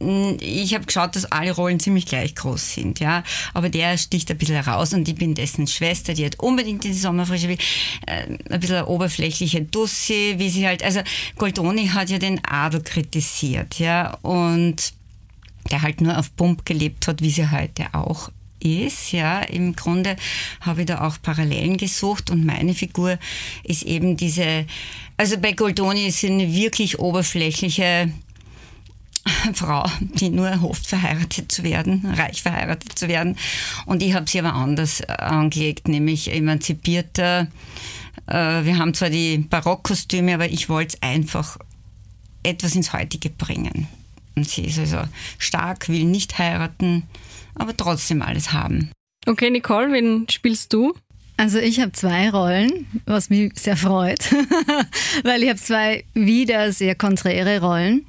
ich 0.00 0.74
habe 0.74 0.84
geschaut, 0.84 1.16
dass 1.16 1.30
alle 1.30 1.52
Rollen 1.52 1.80
ziemlich 1.80 2.06
gleich 2.06 2.34
groß 2.34 2.74
sind, 2.74 3.00
ja. 3.00 3.22
Aber 3.54 3.68
der 3.68 3.96
sticht 3.96 4.30
ein 4.30 4.38
bisschen 4.38 4.56
heraus 4.56 4.92
und 4.92 5.08
ich 5.08 5.14
bin 5.14 5.34
dessen 5.34 5.66
Schwester, 5.66 6.14
die 6.14 6.26
hat 6.26 6.40
unbedingt 6.40 6.84
in 6.84 6.92
die 6.92 6.98
Sommerfrische 6.98 7.48
will. 7.48 7.58
Äh, 8.06 8.38
ein 8.50 8.60
bisschen 8.60 8.76
eine 8.76 8.86
oberflächliche 8.86 9.62
Dussi, 9.62 10.34
wie 10.36 10.50
sie 10.50 10.66
halt, 10.66 10.82
also 10.82 11.00
Goldoni 11.36 11.88
hat 11.88 12.10
ja 12.10 12.18
den 12.18 12.44
Adel 12.44 12.82
kritisiert, 12.82 13.78
ja. 13.78 14.18
Und 14.22 14.94
der 15.70 15.82
halt 15.82 16.00
nur 16.00 16.18
auf 16.18 16.34
Pump 16.36 16.64
gelebt 16.64 17.06
hat, 17.06 17.22
wie 17.22 17.30
sie 17.30 17.50
heute 17.50 17.86
auch 17.92 18.30
ist. 18.60 19.12
Ja, 19.12 19.40
im 19.40 19.76
Grunde 19.76 20.16
habe 20.60 20.80
ich 20.80 20.86
da 20.86 21.02
auch 21.06 21.16
Parallelen 21.22 21.76
gesucht 21.76 22.30
und 22.30 22.44
meine 22.44 22.74
Figur 22.74 23.18
ist 23.62 23.82
eben 23.82 24.16
diese, 24.16 24.66
also 25.16 25.38
bei 25.38 25.52
Goldoni 25.52 26.06
ist 26.06 26.18
sie 26.18 26.30
eine 26.30 26.52
wirklich 26.52 26.98
oberflächliche 26.98 28.12
Frau, 29.54 29.84
die 30.00 30.30
nur 30.30 30.60
hofft, 30.60 30.86
verheiratet 30.86 31.50
zu 31.50 31.62
werden, 31.62 32.04
reich 32.16 32.42
verheiratet 32.42 32.98
zu 32.98 33.08
werden. 33.08 33.36
Und 33.86 34.02
ich 34.02 34.14
habe 34.14 34.28
sie 34.28 34.38
aber 34.38 34.54
anders 34.54 35.02
angelegt, 35.02 35.88
nämlich 35.88 36.32
emanzipierter. 36.32 37.48
Äh, 38.26 38.64
wir 38.64 38.78
haben 38.78 38.94
zwar 38.94 39.10
die 39.10 39.38
Barockkostüme, 39.38 40.34
aber 40.34 40.48
ich 40.48 40.68
wollte 40.68 40.96
es 40.96 41.02
einfach 41.02 41.58
etwas 42.42 42.74
ins 42.74 42.92
Heutige 42.92 43.30
bringen. 43.30 43.88
Und 44.36 44.48
sie 44.48 44.64
ist 44.64 44.78
also 44.78 45.02
stark, 45.38 45.88
will 45.88 46.04
nicht 46.04 46.38
heiraten, 46.38 47.04
aber 47.54 47.76
trotzdem 47.76 48.22
alles 48.22 48.52
haben. 48.52 48.90
Okay, 49.26 49.50
Nicole, 49.50 49.92
wen 49.92 50.26
spielst 50.28 50.72
du? 50.72 50.94
Also 51.36 51.58
ich 51.58 51.80
habe 51.80 51.90
zwei 51.90 52.30
Rollen, 52.30 52.86
was 53.06 53.28
mich 53.28 53.52
sehr 53.58 53.76
freut, 53.76 54.20
weil 55.24 55.42
ich 55.42 55.48
habe 55.48 55.58
zwei 55.58 56.04
wieder 56.14 56.70
sehr 56.70 56.94
konträre 56.94 57.60
Rollen. 57.60 58.06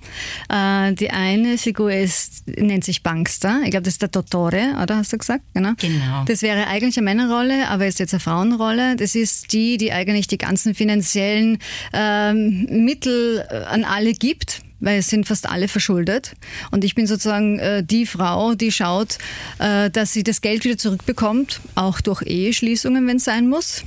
Äh, 0.47 0.93
die 0.93 1.09
eine 1.09 1.57
Figur 1.57 1.91
ist, 1.91 2.47
nennt 2.47 2.83
sich 2.83 3.01
Bankster. 3.01 3.61
Ich 3.63 3.71
glaube, 3.71 3.83
das 3.83 3.95
ist 3.95 4.01
der 4.03 4.09
Dottore, 4.09 4.75
oder 4.81 4.97
hast 4.97 5.11
du 5.11 5.17
gesagt? 5.17 5.43
Genau. 5.55 5.71
genau. 5.77 6.23
Das 6.25 6.43
wäre 6.43 6.67
eigentlich 6.67 6.97
eine 6.97 7.05
Männerrolle, 7.05 7.67
aber 7.67 7.87
ist 7.87 7.99
jetzt 7.99 8.13
eine 8.13 8.19
Frauenrolle. 8.19 8.95
Das 8.95 9.15
ist 9.15 9.51
die, 9.53 9.77
die 9.77 9.91
eigentlich 9.91 10.27
die 10.27 10.37
ganzen 10.37 10.75
finanziellen 10.75 11.57
ähm, 11.93 12.67
Mittel 12.69 13.43
äh, 13.49 13.63
an 13.63 13.85
alle 13.85 14.13
gibt 14.13 14.61
weil 14.85 14.99
es 14.99 15.09
sind 15.09 15.25
fast 15.25 15.49
alle 15.49 15.67
verschuldet. 15.67 16.33
Und 16.69 16.83
ich 16.83 16.93
bin 16.93 17.07
sozusagen 17.07 17.57
äh, 17.59 17.83
die 17.83 18.05
Frau, 18.05 18.53
die 18.53 18.71
schaut, 18.71 19.17
äh, 19.57 19.89
dass 19.89 20.13
sie 20.13 20.23
das 20.23 20.41
Geld 20.41 20.63
wieder 20.63 20.77
zurückbekommt, 20.77 21.59
auch 21.73 21.99
durch 22.01 22.21
Eheschließungen, 22.21 23.07
wenn 23.07 23.17
es 23.17 23.25
sein 23.25 23.49
muss. 23.49 23.83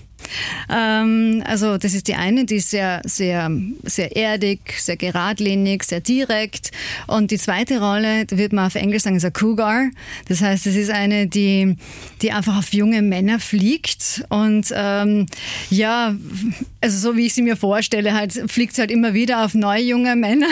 Ähm, 0.70 1.42
also 1.46 1.78
das 1.78 1.94
ist 1.94 2.08
die 2.08 2.14
eine, 2.14 2.44
die 2.44 2.56
ist 2.56 2.70
sehr, 2.70 3.00
sehr, 3.04 3.50
sehr 3.82 4.16
erdig, 4.16 4.60
sehr 4.78 4.96
geradlinig, 4.96 5.84
sehr 5.84 6.00
direkt. 6.00 6.70
Und 7.06 7.30
die 7.30 7.38
zweite 7.38 7.80
Rolle, 7.80 8.26
da 8.26 8.36
wird 8.36 8.52
man 8.52 8.66
auf 8.66 8.74
Englisch 8.74 9.02
sagen, 9.02 9.16
ist 9.16 9.24
ein 9.24 9.32
Cougar. 9.32 9.90
Das 10.28 10.40
heißt, 10.40 10.66
es 10.66 10.76
ist 10.76 10.90
eine, 10.90 11.26
die, 11.26 11.76
die 12.22 12.32
einfach 12.32 12.58
auf 12.58 12.72
junge 12.72 13.02
Männer 13.02 13.40
fliegt. 13.40 14.24
Und 14.28 14.72
ähm, 14.74 15.26
ja, 15.70 16.14
also 16.80 16.98
so 16.98 17.16
wie 17.16 17.26
ich 17.26 17.34
sie 17.34 17.42
mir 17.42 17.56
vorstelle, 17.56 18.14
halt, 18.14 18.32
fliegt 18.48 18.74
sie 18.74 18.82
halt 18.82 18.90
immer 18.90 19.14
wieder 19.14 19.44
auf 19.44 19.54
neue 19.54 19.82
junge 19.82 20.16
Männer. 20.16 20.48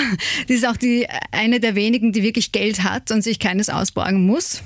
Die 0.49 0.55
ist 0.55 0.67
auch 0.67 0.77
die, 0.77 1.07
eine 1.33 1.61
der 1.61 1.75
wenigen, 1.75 2.13
die 2.13 2.23
wirklich 2.23 2.53
Geld 2.53 2.83
hat 2.83 3.11
und 3.11 3.23
sich 3.23 3.39
keines 3.39 3.69
ausborgen 3.69 4.27
muss. 4.27 4.63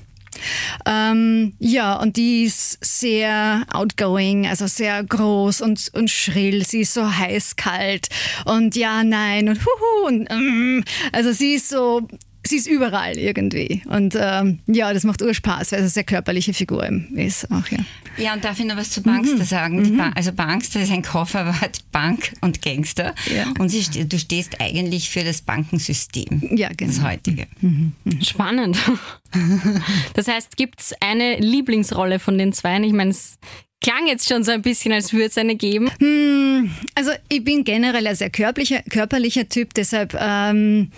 Ähm, 0.87 1.55
ja, 1.59 1.97
und 1.97 2.17
die 2.17 2.45
ist 2.45 2.79
sehr 2.85 3.65
outgoing, 3.73 4.47
also 4.47 4.67
sehr 4.67 5.03
groß 5.03 5.61
und, 5.61 5.91
und 5.95 6.11
schrill. 6.11 6.65
Sie 6.65 6.81
ist 6.81 6.95
so 6.95 7.17
heiß, 7.17 7.57
kalt 7.57 8.09
und 8.45 8.77
ja, 8.77 9.05
nein 9.05 9.49
und 9.49 9.61
huhu 9.61 10.07
und 10.07 10.29
mm. 10.31 10.85
also 11.13 11.33
sie 11.33 11.55
ist 11.55 11.69
so 11.69 12.07
sie 12.51 12.57
ist 12.57 12.67
überall 12.67 13.17
irgendwie. 13.17 13.83
Und 13.87 14.17
ähm, 14.19 14.59
ja, 14.67 14.93
das 14.93 15.05
macht 15.05 15.23
Urspaß, 15.23 15.73
weil 15.73 15.79
es 15.79 15.83
eine 15.83 15.89
sehr 15.89 16.05
körperliche 16.05 16.53
Figur 16.53 16.87
ist 17.15 17.51
auch, 17.51 17.67
ja. 17.71 17.79
Ja, 18.17 18.35
und 18.35 18.45
darf 18.45 18.59
ich 18.59 18.67
noch 18.67 18.77
was 18.77 18.91
zu 18.91 19.03
Bankster 19.03 19.37
mhm. 19.37 19.45
sagen? 19.45 19.83
Mhm. 19.83 19.97
Ba 19.97 20.11
also 20.15 20.33
Bankster 20.33 20.83
ist 20.83 20.93
ein 20.93 21.03
Kofferwort 21.03 21.81
Bank 21.93 22.33
und 22.41 22.61
Gangster. 22.61 23.15
Ja. 23.35 23.47
Und 23.59 23.71
sie, 23.71 24.07
du 24.07 24.19
stehst 24.19 24.61
eigentlich 24.61 25.09
für 25.09 25.25
das 25.25 25.41
Bankensystem. 25.43 26.57
Ja, 26.57 26.69
genau. 26.77 26.93
Das 26.93 27.03
heutige. 27.03 27.47
Mhm. 27.61 27.93
mhm. 28.05 28.23
Spannend. 28.23 28.77
Das 30.15 30.27
heißt, 30.27 30.57
gibt 30.57 30.81
es 30.81 30.93
eine 31.01 31.37
Lieblingsrolle 31.37 32.19
von 32.19 32.37
den 32.37 32.53
zwei? 32.53 32.81
Ich 32.81 32.93
meine, 32.93 33.13
es 33.13 33.39
klang 33.81 34.07
jetzt 34.07 34.29
schon 34.29 34.45
so 34.45 34.53
ein 34.53 34.63
bisschen, 34.63 34.93
als 34.93 35.13
würde 35.13 35.27
es 35.27 35.39
eine 35.39 35.57
geben. 35.57 35.91
Hm, 35.99 36.71
also 36.95 37.13
ich 37.29 37.43
bin 37.43 37.65
generell 37.65 38.07
ein 38.07 38.15
sehr 38.15 38.31
körperlicher, 38.31 38.83
körperlicher 38.91 39.49
Typ, 39.49 39.75
deshalb 39.75 40.17
ähm, 40.19 40.91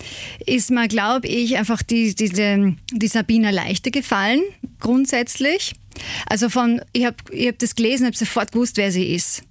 ist 0.46 0.70
mir, 0.70 0.88
glaube 0.88 1.28
ich, 1.28 1.56
einfach 1.56 1.82
die, 1.82 2.14
diese, 2.14 2.74
die 2.92 3.08
Sabina 3.08 3.50
Leichte 3.50 3.90
gefallen, 3.90 4.42
grundsätzlich. 4.80 5.74
Also 6.26 6.49
von, 6.49 6.80
ich 6.92 7.04
habe 7.04 7.16
ich 7.30 7.49
hab 7.49 7.58
das 7.58 7.75
gelesen, 7.75 8.06
habe 8.06 8.16
sofort 8.16 8.52
gewusst, 8.52 8.76
wer 8.76 8.92
sie 8.92 9.14
ist. 9.14 9.42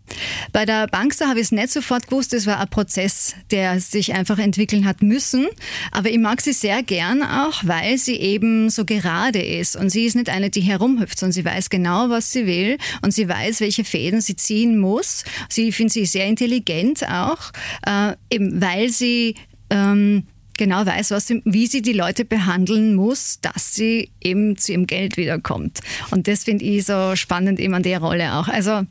Bei 0.51 0.65
der 0.65 0.87
Bankster 0.87 1.27
habe 1.27 1.39
ich 1.39 1.45
es 1.45 1.51
nicht 1.51 1.71
sofort 1.71 2.07
gewusst, 2.07 2.33
es 2.33 2.45
war 2.45 2.59
ein 2.59 2.69
Prozess, 2.69 3.35
der 3.49 3.79
sich 3.79 4.13
einfach 4.13 4.39
entwickeln 4.39 4.85
hat 4.85 5.01
müssen. 5.01 5.47
Aber 5.91 6.09
ich 6.09 6.19
mag 6.19 6.41
sie 6.41 6.53
sehr 6.53 6.83
gern 6.83 7.23
auch, 7.23 7.63
weil 7.63 7.97
sie 7.97 8.15
eben 8.15 8.69
so 8.69 8.85
gerade 8.85 9.41
ist. 9.41 9.75
Und 9.75 9.89
sie 9.89 10.05
ist 10.05 10.15
nicht 10.15 10.29
eine, 10.29 10.49
die 10.49 10.61
herumhüpft, 10.61 11.17
sondern 11.17 11.33
sie 11.33 11.45
weiß 11.45 11.69
genau, 11.69 12.09
was 12.09 12.31
sie 12.31 12.45
will 12.45 12.77
und 13.01 13.13
sie 13.13 13.27
weiß, 13.27 13.61
welche 13.61 13.83
Fäden 13.83 14.21
sie 14.21 14.35
ziehen 14.35 14.77
muss. 14.77 15.23
Sie 15.49 15.71
finde 15.71 15.93
sie 15.93 16.05
sehr 16.05 16.25
intelligent 16.25 17.07
auch, 17.07 17.51
äh, 17.85 18.13
eben 18.29 18.61
weil 18.61 18.89
sie 18.89 19.35
ähm, 19.69 20.23
genau 20.61 20.85
weiß, 20.85 21.09
was 21.09 21.27
wie 21.43 21.65
sie 21.65 21.81
die 21.81 21.91
Leute 21.91 22.23
behandeln 22.23 22.93
muss, 22.93 23.41
dass 23.41 23.73
sie 23.73 24.11
eben 24.21 24.57
zu 24.57 24.73
ihrem 24.73 24.85
Geld 24.85 25.17
wiederkommt. 25.17 25.79
Und 26.11 26.27
das 26.27 26.43
finde 26.43 26.65
ich 26.65 26.85
so 26.85 27.15
spannend 27.15 27.59
eben 27.59 27.73
an 27.73 27.81
der 27.81 27.97
Rolle 27.97 28.35
auch. 28.35 28.47
Also 28.47 28.83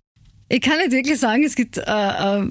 ich 0.48 0.60
kann 0.62 0.78
nicht 0.78 0.90
wirklich 0.90 1.20
sagen, 1.20 1.44
es 1.44 1.54
gibt 1.54 1.78
äh, 1.78 1.82
äh, 1.82 2.44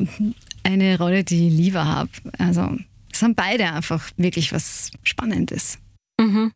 eine 0.64 0.98
Rolle, 0.98 1.26
die 1.26 1.50
ich 1.50 1.54
lieber 1.54 1.84
habe. 1.84 2.10
Also 2.38 2.78
es 3.12 3.22
haben 3.22 3.36
beide 3.36 3.74
einfach 3.74 4.10
wirklich 4.16 4.54
was 4.54 4.90
Spannendes. 5.04 5.80
Mhm. 6.18 6.54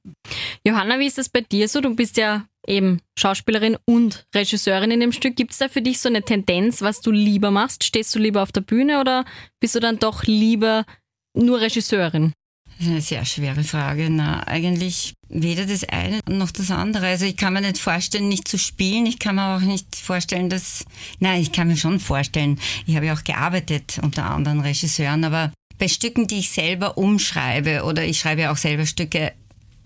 Johanna, 0.65 0.99
wie 0.99 1.07
ist 1.07 1.17
das 1.17 1.27
bei 1.27 1.41
dir 1.41 1.67
so? 1.67 1.81
Du 1.81 1.93
bist 1.93 2.15
ja 2.15 2.45
eben 2.65 3.01
Schauspielerin 3.19 3.77
und 3.83 4.25
Regisseurin 4.33 4.91
in 4.91 5.01
dem 5.01 5.11
Stück. 5.11 5.35
Gibt 5.35 5.51
es 5.51 5.57
da 5.57 5.67
für 5.67 5.81
dich 5.81 5.99
so 5.99 6.07
eine 6.07 6.23
Tendenz, 6.23 6.81
was 6.81 7.01
du 7.01 7.11
lieber 7.11 7.51
machst? 7.51 7.83
Stehst 7.83 8.15
du 8.15 8.19
lieber 8.19 8.41
auf 8.41 8.53
der 8.53 8.61
Bühne 8.61 9.01
oder 9.01 9.25
bist 9.59 9.75
du 9.75 9.81
dann 9.81 9.99
doch 9.99 10.23
lieber 10.23 10.85
nur 11.33 11.59
Regisseurin? 11.59 12.31
Das 12.77 12.87
ist 12.87 12.91
eine 12.91 13.01
sehr 13.01 13.25
schwere 13.25 13.63
Frage. 13.63 14.09
Na, 14.09 14.47
eigentlich 14.47 15.13
weder 15.29 15.65
das 15.65 15.83
eine 15.83 16.19
noch 16.27 16.51
das 16.51 16.71
andere. 16.71 17.07
Also 17.07 17.25
ich 17.25 17.37
kann 17.37 17.53
mir 17.53 17.61
nicht 17.61 17.77
vorstellen, 17.77 18.27
nicht 18.27 18.47
zu 18.47 18.57
spielen. 18.57 19.05
Ich 19.05 19.19
kann 19.19 19.35
mir 19.35 19.55
auch 19.55 19.61
nicht 19.61 19.95
vorstellen, 19.95 20.49
dass, 20.49 20.85
nein, 21.19 21.41
ich 21.41 21.51
kann 21.51 21.67
mir 21.67 21.77
schon 21.77 21.99
vorstellen. 21.99 22.59
Ich 22.85 22.95
habe 22.95 23.05
ja 23.05 23.13
auch 23.13 23.23
gearbeitet 23.23 23.99
unter 24.01 24.29
anderen 24.29 24.59
Regisseuren, 24.59 25.23
aber 25.23 25.51
bei 25.77 25.87
Stücken, 25.87 26.27
die 26.27 26.39
ich 26.39 26.49
selber 26.49 26.97
umschreibe 26.97 27.83
oder 27.83 28.05
ich 28.05 28.19
schreibe 28.19 28.41
ja 28.41 28.51
auch 28.51 28.57
selber 28.57 28.85
Stücke, 28.85 29.33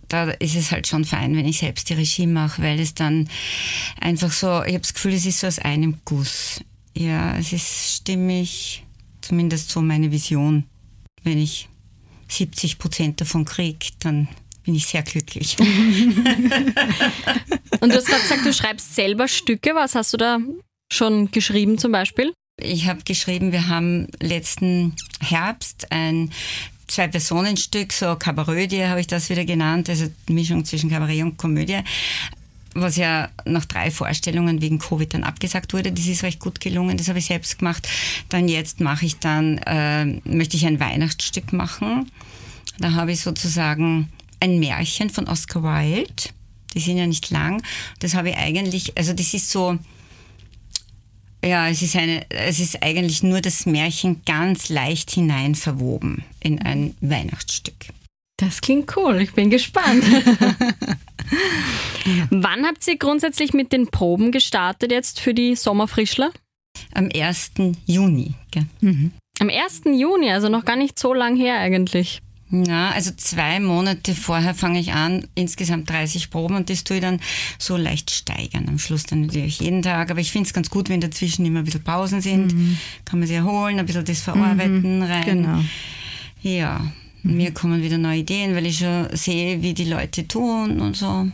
da 0.08 0.30
ist 0.30 0.56
es 0.56 0.72
halt 0.72 0.88
schon 0.88 1.06
fein, 1.06 1.36
wenn 1.36 1.46
ich 1.46 1.60
selbst 1.60 1.90
die 1.90 1.94
Regie 1.94 2.28
mache, 2.28 2.62
weil 2.62 2.80
es 2.80 2.94
dann 2.94 3.30
einfach 4.00 4.32
so, 4.32 4.64
ich 4.64 4.74
habe 4.74 4.80
das 4.80 4.94
Gefühl, 4.94 5.14
es 5.14 5.26
ist 5.26 5.42
so 5.42 5.48
aus 5.48 5.60
einem 5.60 6.00
Guss. 6.06 6.62
Ja, 6.96 7.38
es 7.38 7.54
ist 7.54 7.96
stimmig, 7.98 8.84
zumindest 9.22 9.70
so 9.70 9.82
meine 9.82 10.12
Vision, 10.12 10.64
wenn 11.24 11.38
ich 11.38 11.68
70 12.30 12.78
Prozent 12.80 13.22
davon 13.22 13.46
kriege, 13.46 13.88
dann 14.00 14.28
bin 14.64 14.76
ich 14.76 14.86
sehr 14.86 15.04
glücklich. 15.04 15.58
Und 15.60 15.70
du 17.90 17.96
hast 17.96 18.08
gerade 18.08 18.22
gesagt, 18.22 18.46
du 18.46 18.54
schreibst 18.54 18.96
selber 18.96 19.28
Stücke. 19.28 19.74
Was 19.76 19.96
hast 19.96 20.14
du 20.14 20.18
da 20.18 20.40
schon 20.92 21.32
geschrieben 21.32 21.78
zum 21.78 21.92
Beispiel? 21.94 22.34
Ich 22.60 22.88
habe 22.88 23.04
geschrieben, 23.04 23.52
wir 23.52 23.68
haben 23.70 24.08
letzten 24.20 24.96
Herbst 25.22 25.92
ein 25.92 26.32
Zwei-Personen-Stück, 26.88 27.92
so 27.92 28.16
Kabarödie 28.16 28.86
habe 28.86 29.02
ich 29.02 29.08
das 29.08 29.30
wieder 29.30 29.44
genannt, 29.46 29.90
also 29.90 30.08
Mischung 30.30 30.64
zwischen 30.64 30.90
Kabarett 30.90 31.22
und 31.22 31.38
Komödie 31.38 31.80
was 32.82 32.96
ja 32.96 33.30
nach 33.46 33.66
drei 33.66 33.92
Vorstellungen 33.92 34.62
wegen 34.62 34.80
Covid 34.80 35.14
dann 35.14 35.24
abgesagt 35.24 35.74
wurde. 35.74 35.92
Das 35.92 36.08
ist 36.08 36.24
recht 36.24 36.40
gut 36.40 36.60
gelungen, 36.60 36.98
das 36.98 37.10
habe 37.10 37.20
ich 37.20 37.26
selbst 37.26 37.60
gemacht. 37.60 37.88
Dann 38.30 38.48
jetzt 38.48 38.80
mache 38.80 39.06
ich 39.06 39.20
dann, 39.20 39.58
äh, 39.60 40.06
möchte 40.26 40.58
ich 40.58 40.66
ein 40.66 40.80
Weihnachtsstück 40.80 41.54
machen. 41.54 42.12
Da 42.80 42.94
habe 42.94 43.12
ich 43.12 43.22
sozusagen 43.22 44.10
ein 44.40 44.60
Märchen 44.60 45.10
von 45.10 45.28
Oscar 45.28 45.64
Wilde. 45.64 46.30
Die 46.74 46.80
sind 46.80 46.98
ja 46.98 47.08
nicht 47.08 47.30
lang. 47.32 47.64
Das 48.00 48.14
habe 48.14 48.30
ich 48.30 48.38
eigentlich, 48.38 48.98
also 48.98 49.14
das 49.14 49.34
ist 49.34 49.50
so, 49.50 49.80
ja, 51.44 51.70
es 51.70 51.82
ist 51.82 51.96
eine, 51.96 52.30
es 52.30 52.60
ist 52.60 52.84
eigentlich 52.84 53.24
nur 53.24 53.42
das 53.42 53.66
Märchen 53.66 54.22
ganz 54.26 54.70
leicht 54.70 55.12
hinein 55.12 55.56
verwoben 55.56 56.24
in 56.40 56.62
ein 56.62 56.96
Weihnachtsstück. 57.02 57.76
Das 58.38 58.62
klingt 58.62 58.96
cool, 58.96 59.22
ich 59.22 59.34
bin 59.34 59.50
gespannt. 59.50 60.04
Wann 62.30 62.66
habt 62.66 62.88
ihr 62.88 62.98
grundsätzlich 62.98 63.54
mit 63.54 63.72
den 63.72 63.88
Proben 63.88 64.32
gestartet 64.32 64.92
jetzt 64.92 65.20
für 65.20 65.34
die 65.34 65.56
Sommerfrischler? 65.56 66.32
Am 66.94 67.10
1. 67.14 67.52
Juni. 67.88 68.36
Mhm. 68.82 69.12
Am 69.40 69.50
1. 69.50 69.82
Juni, 69.86 70.32
also 70.32 70.50
noch 70.50 70.66
gar 70.66 70.76
nicht 70.76 71.00
so 71.00 71.14
lang 71.14 71.36
her 71.36 71.58
eigentlich. 71.58 72.22
Ja, 72.50 72.92
also 72.92 73.12
zwei 73.18 73.60
Monate 73.60 74.16
vorher 74.16 74.54
fange 74.54 74.80
ich 74.80 74.94
an, 74.94 75.28
insgesamt 75.36 75.90
30 75.90 76.30
Proben 76.30 76.56
und 76.56 76.70
das 76.70 76.86
tue 76.86 76.98
ich 76.98 77.02
dann 77.02 77.20
so 77.60 77.76
leicht 77.76 78.10
steigern. 78.10 78.70
Am 78.70 78.80
Schluss 78.80 79.04
dann 79.04 79.24
natürlich 79.24 79.60
jeden 79.60 79.82
Tag, 79.82 80.12
aber 80.12 80.22
ich 80.22 80.32
finde 80.32 80.48
es 80.48 80.54
ganz 80.54 80.70
gut, 80.70 80.88
wenn 80.88 81.02
dazwischen 81.02 81.46
immer 81.46 81.60
ein 81.60 81.66
bisschen 81.66 81.84
Pausen 81.84 82.22
sind, 82.22 82.54
mhm. 82.54 82.78
kann 83.04 83.20
man 83.20 83.28
sich 83.28 83.36
erholen, 83.36 83.80
ein 83.80 83.86
bisschen 83.86 84.06
das 84.06 84.22
verarbeiten 84.22 85.00
mhm. 85.00 85.04
rein. 85.04 85.26
Genau. 85.26 85.60
Ja, 86.42 86.90
mir 87.28 87.54
kommen 87.54 87.84
wieder 87.84 87.98
neue 87.98 88.20
Ideen, 88.20 88.56
weil 88.56 88.66
ich 88.66 88.80
schon 88.80 89.08
sehe, 89.16 89.62
wie 89.62 89.74
die 89.74 89.90
Leute 89.90 90.28
tun 90.28 90.80
und 90.80 90.96
so. 90.96 91.28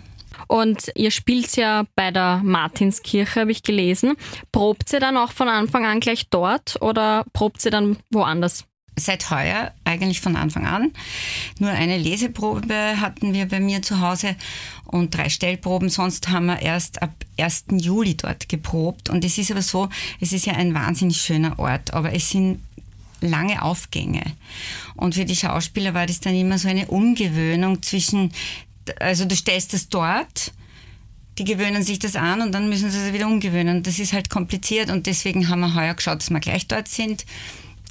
Und 0.48 0.92
ihr 0.96 1.12
spielt 1.12 1.56
ja 1.56 1.86
bei 1.96 2.12
der 2.12 2.42
Martinskirche, 2.44 3.42
habe 3.42 3.52
ich 3.52 3.64
gelesen. 3.64 4.16
Probt 4.52 4.92
ihr 4.92 5.00
dann 5.00 5.18
auch 5.18 5.32
von 5.32 5.48
Anfang 5.48 5.86
an 5.86 6.00
gleich 6.00 6.28
dort 6.30 6.82
oder 6.82 7.26
probt 7.34 7.64
ihr 7.66 7.72
dann 7.72 7.98
woanders? 8.12 8.66
Seit 8.96 9.32
heuer 9.32 9.72
eigentlich 9.86 10.22
von 10.22 10.36
Anfang 10.36 10.68
an. 10.68 10.92
Nur 11.60 11.72
eine 11.72 11.98
Leseprobe 11.98 13.00
hatten 13.00 13.34
wir 13.34 13.48
bei 13.48 13.60
mir 13.60 13.82
zu 13.82 14.02
Hause 14.02 14.36
und 14.86 15.16
drei 15.16 15.30
Stellproben. 15.30 15.90
Sonst 15.90 16.30
haben 16.30 16.46
wir 16.46 16.62
erst 16.62 17.02
ab 17.02 17.12
1. 17.40 17.66
Juli 17.72 18.16
dort 18.16 18.50
geprobt. 18.50 19.10
Und 19.10 19.26
es 19.26 19.40
ist 19.40 19.50
aber 19.50 19.64
so, 19.64 19.90
es 20.20 20.32
ist 20.32 20.46
ja 20.46 20.54
ein 20.54 20.76
wahnsinnig 20.76 21.18
schöner 21.18 21.58
Ort, 21.58 21.94
aber 21.94 22.14
es 22.14 22.30
sind 22.30 22.60
lange 23.28 23.62
Aufgänge. 23.62 24.24
Und 24.96 25.16
für 25.16 25.26
die 25.26 25.36
Schauspieler 25.36 25.94
war 25.94 26.06
das 26.06 26.20
dann 26.20 26.36
immer 26.36 26.58
so 26.58 26.68
eine 26.68 26.88
Umgewöhnung 26.88 27.82
zwischen, 27.82 28.32
also 29.00 29.26
du 29.26 29.36
stellst 29.36 29.74
das 29.74 29.90
dort, 29.90 30.54
die 31.38 31.46
gewöhnen 31.46 31.84
sich 31.84 32.00
das 32.00 32.16
an 32.16 32.42
und 32.42 32.52
dann 32.52 32.70
müssen 32.70 32.92
sie 32.92 33.00
es 33.00 33.14
wieder 33.14 33.28
umgewöhnen. 33.28 33.84
Das 33.84 34.00
ist 34.00 34.14
halt 34.14 34.30
kompliziert 34.30 34.92
und 34.92 35.08
deswegen 35.08 35.50
haben 35.50 35.62
wir 35.62 35.74
heuer 35.74 35.94
geschaut, 35.96 36.20
dass 36.20 36.30
wir 36.30 36.40
gleich 36.40 36.68
dort 36.68 36.88
sind. 36.88 37.26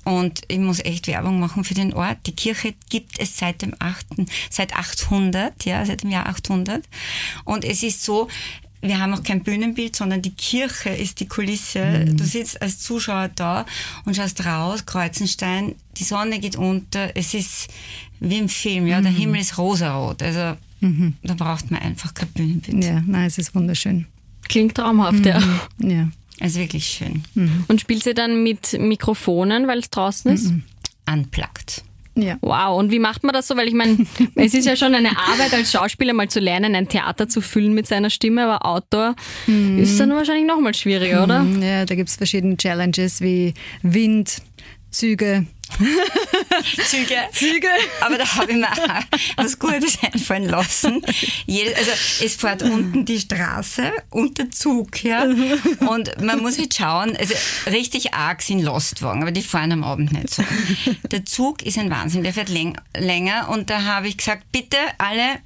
Und 0.04 0.42
ich 0.48 0.58
muss 0.58 0.80
echt 0.80 1.06
Werbung 1.06 1.38
machen 1.38 1.62
für 1.64 1.74
den 1.74 1.94
Ort. 1.94 2.18
Die 2.26 2.34
Kirche 2.34 2.74
gibt 2.90 3.20
es 3.20 3.38
seit 3.38 3.62
dem 3.62 3.74
8., 3.78 4.06
seit 4.50 4.74
800, 4.74 5.64
ja, 5.64 5.84
seit 5.86 6.02
dem 6.02 6.10
Jahr 6.10 6.26
800. 6.26 6.82
Und 7.44 7.64
es 7.64 7.82
ist 7.82 8.02
so, 8.02 8.28
wir 8.82 9.00
haben 9.00 9.14
auch 9.14 9.22
kein 9.22 9.42
Bühnenbild, 9.42 9.94
sondern 9.94 10.22
die 10.22 10.32
Kirche 10.32 10.90
ist 10.90 11.20
die 11.20 11.26
Kulisse. 11.26 11.84
Mhm. 11.84 12.16
Du 12.16 12.24
sitzt 12.24 12.60
als 12.60 12.80
Zuschauer 12.80 13.30
da 13.34 13.64
und 14.04 14.16
schaust 14.16 14.44
raus, 14.44 14.84
Kreuzenstein, 14.84 15.76
die 15.96 16.04
Sonne 16.04 16.40
geht 16.40 16.56
unter, 16.56 17.16
es 17.16 17.32
ist 17.32 17.68
wie 18.20 18.38
im 18.38 18.48
Film, 18.48 18.86
ja, 18.86 19.00
der 19.00 19.12
mhm. 19.12 19.16
Himmel 19.16 19.40
ist 19.40 19.56
rosarot. 19.56 20.22
Also 20.22 20.56
mhm. 20.80 21.14
da 21.22 21.34
braucht 21.34 21.70
man 21.70 21.80
einfach 21.80 22.12
kein 22.12 22.28
Bühnenbild. 22.28 22.84
Ja, 22.84 23.02
nein, 23.06 23.26
es 23.26 23.38
ist 23.38 23.54
wunderschön. 23.54 24.06
Klingt 24.48 24.74
traumhaft, 24.74 25.24
ja. 25.24 25.40
Mhm. 25.78 25.90
Ja. 25.90 26.08
Also 26.40 26.58
wirklich 26.58 26.86
schön. 26.86 27.22
Mhm. 27.34 27.64
Und 27.68 27.80
spielt 27.80 28.02
sie 28.02 28.14
dann 28.14 28.42
mit 28.42 28.78
Mikrofonen, 28.78 29.68
weil 29.68 29.78
es 29.78 29.90
draußen 29.90 30.32
ist? 30.32 30.50
Mhm. 30.50 30.64
Ja. 32.14 32.36
Wow, 32.42 32.78
und 32.78 32.90
wie 32.90 32.98
macht 32.98 33.24
man 33.24 33.32
das 33.32 33.48
so? 33.48 33.56
Weil 33.56 33.68
ich 33.68 33.74
meine, 33.74 33.98
es 34.34 34.54
ist 34.54 34.66
ja 34.66 34.76
schon 34.76 34.94
eine 34.94 35.16
Arbeit 35.16 35.54
als 35.54 35.72
Schauspieler 35.72 36.12
mal 36.12 36.28
zu 36.28 36.40
lernen, 36.40 36.74
ein 36.74 36.88
Theater 36.88 37.28
zu 37.28 37.40
füllen 37.40 37.72
mit 37.72 37.86
seiner 37.86 38.10
Stimme, 38.10 38.44
aber 38.44 38.66
Outdoor 38.66 39.14
mhm. 39.46 39.78
ist 39.78 39.98
dann 39.98 40.10
wahrscheinlich 40.10 40.46
noch 40.46 40.60
mal 40.60 40.74
schwieriger, 40.74 41.24
oder? 41.24 41.44
Ja, 41.60 41.84
da 41.84 41.94
gibt 41.94 42.10
es 42.10 42.16
verschiedene 42.16 42.56
Challenges 42.56 43.20
wie 43.20 43.54
Wind, 43.82 44.42
Züge. 44.90 45.46
Züge. 46.86 47.16
Züge. 47.32 47.68
Aber 48.00 48.18
da 48.18 48.36
habe 48.36 48.52
ich 48.52 48.58
mir 48.58 48.70
auch 48.70 49.02
was 49.36 49.58
Gutes 49.58 49.98
einfallen 50.02 50.46
lassen. 50.46 51.02
Also 51.04 51.90
es 52.24 52.36
fährt 52.36 52.62
unten 52.62 53.04
die 53.04 53.18
Straße 53.18 53.92
und 54.10 54.38
der 54.38 54.50
Zug, 54.50 55.02
ja. 55.04 55.26
Und 55.80 56.22
man 56.22 56.40
muss 56.40 56.58
halt 56.58 56.74
schauen, 56.74 57.16
also 57.16 57.34
richtig 57.70 58.14
arg 58.14 58.42
sind 58.42 58.60
Lostwagen, 58.60 59.22
aber 59.22 59.32
die 59.32 59.42
fahren 59.42 59.72
am 59.72 59.84
Abend 59.84 60.12
nicht 60.12 60.30
so. 60.30 60.44
Der 61.10 61.24
Zug 61.24 61.62
ist 61.62 61.78
ein 61.78 61.90
Wahnsinn, 61.90 62.22
der 62.22 62.32
fährt 62.32 62.48
läng 62.48 62.76
länger 62.96 63.48
und 63.48 63.70
da 63.70 63.84
habe 63.84 64.08
ich 64.08 64.16
gesagt, 64.16 64.50
bitte 64.52 64.76
alle 64.98 65.40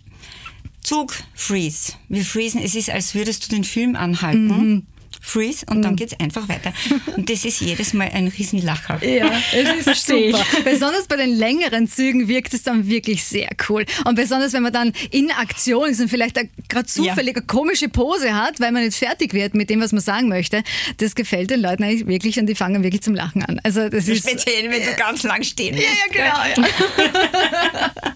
Zug 0.82 1.14
freeze. 1.34 1.94
Wir 2.08 2.24
freezen, 2.24 2.62
es 2.62 2.74
ist, 2.74 2.90
als 2.90 3.14
würdest 3.14 3.44
du 3.44 3.54
den 3.54 3.64
Film 3.64 3.96
anhalten. 3.96 4.46
Mhm 4.46 4.86
Freeze 5.26 5.66
und 5.68 5.82
dann 5.82 5.92
mhm. 5.92 5.96
geht 5.96 6.12
es 6.12 6.20
einfach 6.20 6.48
weiter. 6.48 6.72
Und 7.16 7.28
das 7.28 7.44
ist 7.44 7.60
jedes 7.60 7.92
Mal 7.92 8.08
ein 8.12 8.28
Riesenlacher. 8.28 9.04
Ja, 9.04 9.30
es 9.52 9.86
ist 9.86 10.06
super. 10.06 10.44
Besonders 10.64 11.06
bei 11.08 11.16
den 11.16 11.30
längeren 11.30 11.88
Zügen 11.88 12.28
wirkt 12.28 12.54
es 12.54 12.62
dann 12.62 12.88
wirklich 12.88 13.24
sehr 13.24 13.48
cool. 13.68 13.84
Und 14.04 14.14
besonders, 14.14 14.52
wenn 14.52 14.62
man 14.62 14.72
dann 14.72 14.92
in 15.10 15.30
Aktion 15.32 15.90
ist 15.90 16.00
und 16.00 16.08
vielleicht 16.08 16.38
gerade 16.68 16.86
zufällig 16.86 17.36
eine 17.36 17.44
komische 17.44 17.88
Pose 17.88 18.34
hat, 18.34 18.60
weil 18.60 18.70
man 18.70 18.84
nicht 18.84 18.96
fertig 18.96 19.34
wird 19.34 19.54
mit 19.54 19.68
dem, 19.68 19.80
was 19.80 19.92
man 19.92 20.00
sagen 20.00 20.28
möchte, 20.28 20.62
das 20.98 21.14
gefällt 21.16 21.50
den 21.50 21.60
Leuten 21.60 21.82
eigentlich 21.82 22.06
wirklich 22.06 22.38
und 22.38 22.46
die 22.46 22.54
fangen 22.54 22.84
wirklich 22.84 23.02
zum 23.02 23.14
Lachen 23.14 23.42
an. 23.42 23.60
Also 23.64 23.88
das 23.88 24.06
ist 24.06 24.28
Speziell, 24.28 24.70
wenn 24.70 24.82
du 24.82 24.94
ganz 24.96 25.24
lang 25.24 25.42
stehen 25.42 25.74
musst. 25.74 25.86
Ja, 26.14 26.22
ja, 26.22 26.52
genau. 26.54 26.68
Ja. 26.68 27.92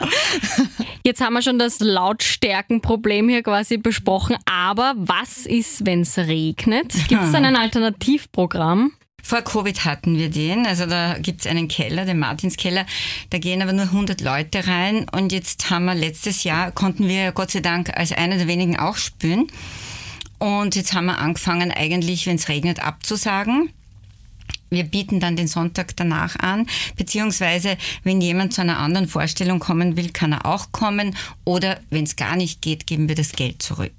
Jetzt 1.04 1.20
haben 1.20 1.34
wir 1.34 1.42
schon 1.42 1.58
das 1.58 1.80
Lautstärkenproblem 1.80 3.28
hier 3.28 3.42
quasi 3.42 3.78
besprochen, 3.78 4.36
aber 4.44 4.94
was 4.96 5.46
ist, 5.46 5.86
wenn 5.86 6.02
es 6.02 6.18
regnet? 6.18 6.92
Gibt 7.08 7.22
es 7.22 7.32
dann 7.32 7.44
ein 7.44 7.56
Alternativprogramm? 7.56 8.92
Vor 9.22 9.42
Covid 9.42 9.84
hatten 9.84 10.16
wir 10.16 10.30
den, 10.30 10.66
also 10.66 10.86
da 10.86 11.18
gibt 11.18 11.40
es 11.40 11.46
einen 11.46 11.68
Keller, 11.68 12.04
den 12.04 12.18
Martinskeller, 12.18 12.86
da 13.30 13.38
gehen 13.38 13.60
aber 13.60 13.72
nur 13.72 13.86
100 13.86 14.20
Leute 14.20 14.66
rein. 14.66 15.06
Und 15.10 15.32
jetzt 15.32 15.70
haben 15.70 15.84
wir 15.84 15.94
letztes 15.94 16.44
Jahr, 16.44 16.70
konnten 16.70 17.08
wir 17.08 17.32
Gott 17.32 17.50
sei 17.50 17.60
Dank 17.60 17.90
als 17.96 18.12
einer 18.12 18.36
der 18.36 18.46
wenigen 18.46 18.78
auch 18.78 18.96
spüren 18.96 19.48
und 20.38 20.76
jetzt 20.76 20.92
haben 20.92 21.06
wir 21.06 21.18
angefangen 21.18 21.72
eigentlich, 21.72 22.26
wenn 22.26 22.36
es 22.36 22.48
regnet, 22.48 22.80
abzusagen 22.80 23.70
wir 24.70 24.84
bieten 24.84 25.20
dann 25.20 25.36
den 25.36 25.48
Sonntag 25.48 25.96
danach 25.96 26.36
an, 26.36 26.66
beziehungsweise 26.96 27.76
wenn 28.04 28.20
jemand 28.20 28.52
zu 28.52 28.60
einer 28.60 28.78
anderen 28.78 29.08
Vorstellung 29.08 29.58
kommen 29.58 29.96
will, 29.96 30.10
kann 30.10 30.32
er 30.32 30.46
auch 30.46 30.72
kommen 30.72 31.16
oder 31.44 31.80
wenn 31.90 32.04
es 32.04 32.16
gar 32.16 32.36
nicht 32.36 32.62
geht, 32.62 32.86
geben 32.86 33.08
wir 33.08 33.14
das 33.14 33.32
Geld 33.32 33.62
zurück. 33.62 33.92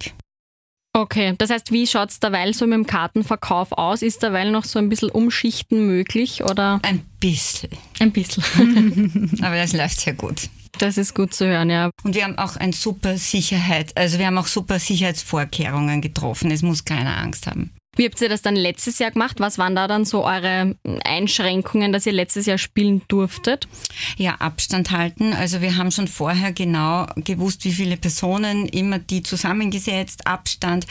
Okay, 0.94 1.36
das 1.38 1.52
heißt, 1.52 1.72
wie 1.72 1.86
schaut 1.86 2.10
es 2.10 2.20
derweil 2.20 2.54
so 2.54 2.66
mit 2.66 2.74
dem 2.74 2.88
Kartenverkauf 2.88 3.72
aus? 3.74 4.02
Ist 4.02 4.24
derweil 4.24 4.52
noch 4.52 4.66
so 4.66 4.80
ein 4.80 4.90
bisschen 4.90 5.10
Umschichten 5.10 5.86
möglich 5.86 6.44
oder? 6.44 6.80
Ein 6.82 7.06
bisschen. 7.20 7.70
Ein 8.00 8.12
bisschen. 8.12 9.40
Aber 9.42 9.56
das 9.56 9.74
läuft 9.74 10.00
sehr 10.00 10.14
gut. 10.14 10.50
Das 10.80 10.98
ist 10.98 11.14
gut 11.14 11.34
zu 11.34 11.46
hören, 11.46 11.70
ja. 11.70 11.92
Und 12.04 12.16
wir 12.16 12.24
haben 12.24 12.38
auch 12.38 12.56
ein 12.56 12.74
super 12.74 13.18
Sicherheit, 13.18 13.96
also 13.98 14.18
wir 14.18 14.28
haben 14.28 14.38
auch 14.38 14.48
super 14.48 14.80
Sicherheitsvorkehrungen 14.80 16.02
getroffen. 16.02 16.52
Es 16.52 16.62
muss 16.62 16.86
keiner 16.86 17.18
Angst 17.18 17.48
haben. 17.48 17.72
Wie 18.00 18.06
habt 18.06 18.22
ihr 18.22 18.30
das 18.30 18.42
dann 18.42 18.56
letztes 18.56 18.98
Jahr 19.00 19.12
gemacht? 19.12 19.42
Was 19.42 19.58
waren 19.58 19.76
da 19.76 19.86
dann 19.86 20.06
so 20.06 20.24
eure 20.24 20.74
Einschränkungen, 21.04 21.92
dass 21.92 22.06
ihr 22.06 22.14
letztes 22.14 22.46
Jahr 22.46 22.58
spielen 22.58 23.02
durftet? 23.10 23.68
Ja, 24.16 24.36
Abstand 24.36 24.92
halten. 24.92 25.34
Also 25.34 25.60
wir 25.60 25.76
haben 25.76 25.92
schon 25.92 26.08
vorher 26.08 26.54
genau 26.54 27.08
gewusst, 27.18 27.66
wie 27.66 27.74
viele 27.74 27.98
Personen, 27.98 28.68
immer 28.68 29.00
die 29.00 29.22
zusammengesetzt, 29.22 30.28
Abstand. 30.28 30.88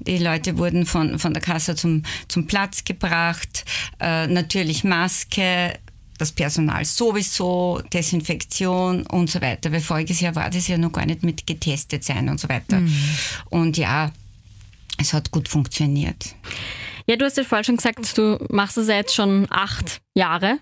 Die 0.00 0.18
Leute 0.18 0.58
wurden 0.58 0.84
von, 0.84 1.18
von 1.18 1.32
der 1.32 1.42
Kasse 1.42 1.76
zum, 1.76 2.02
zum 2.28 2.46
Platz 2.46 2.84
gebracht. 2.84 3.64
Äh, 3.98 4.26
natürlich 4.26 4.84
Maske, 4.84 5.78
das 6.18 6.30
Personal 6.30 6.84
sowieso, 6.84 7.80
Desinfektion 7.90 9.06
und 9.06 9.30
so 9.30 9.40
weiter. 9.40 9.72
Weil 9.72 9.80
voriges 9.80 10.20
Jahr 10.20 10.34
war 10.34 10.50
das 10.50 10.68
ja 10.68 10.76
noch 10.76 10.92
gar 10.92 11.06
nicht 11.06 11.22
mit 11.22 11.46
getestet 11.46 12.04
sein 12.04 12.28
und 12.28 12.38
so 12.38 12.50
weiter. 12.50 12.80
Mhm. 12.80 12.92
Und 13.48 13.78
ja, 13.78 14.12
es 15.00 15.12
hat 15.12 15.30
gut 15.30 15.48
funktioniert. 15.48 16.34
Ja, 17.06 17.16
du 17.16 17.24
hast 17.24 17.36
ja 17.36 17.44
vorhin 17.44 17.64
schon 17.64 17.76
gesagt, 17.76 18.16
du 18.18 18.38
machst 18.50 18.76
es 18.76 18.86
jetzt 18.86 19.14
schon 19.14 19.46
acht 19.50 20.00
Jahre. 20.14 20.58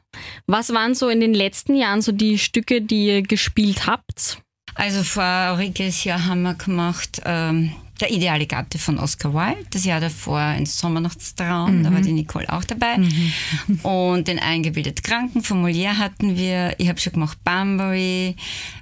Was 0.47 0.73
waren 0.73 0.95
so 0.95 1.09
in 1.09 1.21
den 1.21 1.35
letzten 1.35 1.75
Jahren 1.75 2.01
so 2.01 2.13
die 2.13 2.39
Stücke, 2.39 2.81
die 2.81 3.07
ihr 3.07 3.23
gespielt 3.23 3.87
habt? 3.87 4.39
Also 4.75 5.03
voriges 5.03 6.05
Jahr 6.05 6.25
haben 6.25 6.43
wir 6.43 6.55
gemacht 6.55 7.21
ähm, 7.25 7.73
Der 8.01 8.13
ideale 8.13 8.47
Gatte 8.47 8.79
von 8.79 8.99
Oscar 8.99 9.35
Wilde. 9.35 9.67
Das 9.73 9.85
Jahr 9.85 10.01
davor 10.01 10.39
ein 10.39 10.67
Sommernachtstraum, 10.67 11.81
mhm. 11.81 11.85
da 11.85 11.93
war 11.93 12.01
die 12.01 12.13
Nicole 12.13 12.51
auch 12.51 12.65
dabei. 12.65 12.97
Mhm. 12.97 13.81
Und 13.83 14.29
den 14.29 14.39
eingebildet 14.39 15.03
Kranken 15.03 15.43
von 15.43 15.63
Molière 15.65 15.99
hatten 15.99 16.37
wir. 16.37 16.77
Ich 16.79 16.89
habe 16.89 17.01
schon 17.01 17.15
gemacht 17.15 17.39
Banbury, 17.43 18.37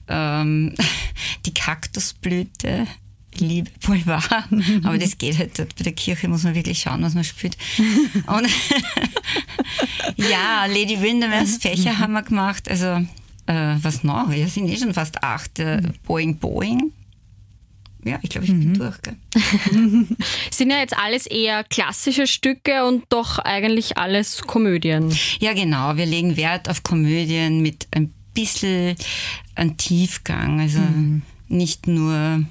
ähm, 0.06 0.74
die 1.46 1.54
Kaktusblüte 1.54 2.86
liebe 3.40 3.70
Boulevard, 3.84 4.30
aber 4.84 4.98
das 4.98 5.18
geht 5.18 5.38
halt 5.38 5.56
bei 5.56 5.84
der 5.84 5.92
Kirche, 5.92 6.28
muss 6.28 6.44
man 6.44 6.54
wirklich 6.54 6.80
schauen, 6.80 7.02
was 7.02 7.14
man 7.14 7.24
spielt. 7.24 7.56
Und 8.26 8.48
ja, 10.16 10.66
Lady 10.66 11.00
Windermere's 11.00 11.56
Fächer 11.56 11.98
haben 11.98 12.12
wir 12.12 12.22
gemacht, 12.22 12.70
also 12.70 13.06
äh, 13.46 13.76
was 13.80 14.04
noch? 14.04 14.30
Wir 14.30 14.48
sind 14.48 14.68
eh 14.68 14.76
schon 14.76 14.92
fast 14.92 15.22
acht. 15.22 15.58
Äh, 15.58 15.82
Boeing 16.04 16.36
Boeing. 16.38 16.92
Ja, 18.04 18.20
ich 18.22 18.30
glaube, 18.30 18.44
ich 18.44 18.52
bin 18.52 18.68
mhm. 18.70 18.78
durch. 18.78 18.96
Sind 20.50 20.70
ja 20.70 20.78
jetzt 20.78 20.96
alles 20.96 21.26
eher 21.26 21.64
klassische 21.64 22.28
Stücke 22.28 22.84
und 22.86 23.04
doch 23.08 23.40
eigentlich 23.40 23.98
alles 23.98 24.42
Komödien. 24.42 25.12
Ja, 25.40 25.54
genau. 25.54 25.96
Wir 25.96 26.06
legen 26.06 26.36
Wert 26.36 26.68
auf 26.68 26.84
Komödien 26.84 27.62
mit 27.62 27.88
ein 27.90 28.14
bisschen 28.32 28.94
an 29.56 29.76
Tiefgang. 29.76 30.60
Also 30.60 30.78
mhm. 30.78 31.22
nicht 31.48 31.88
nur 31.88 32.44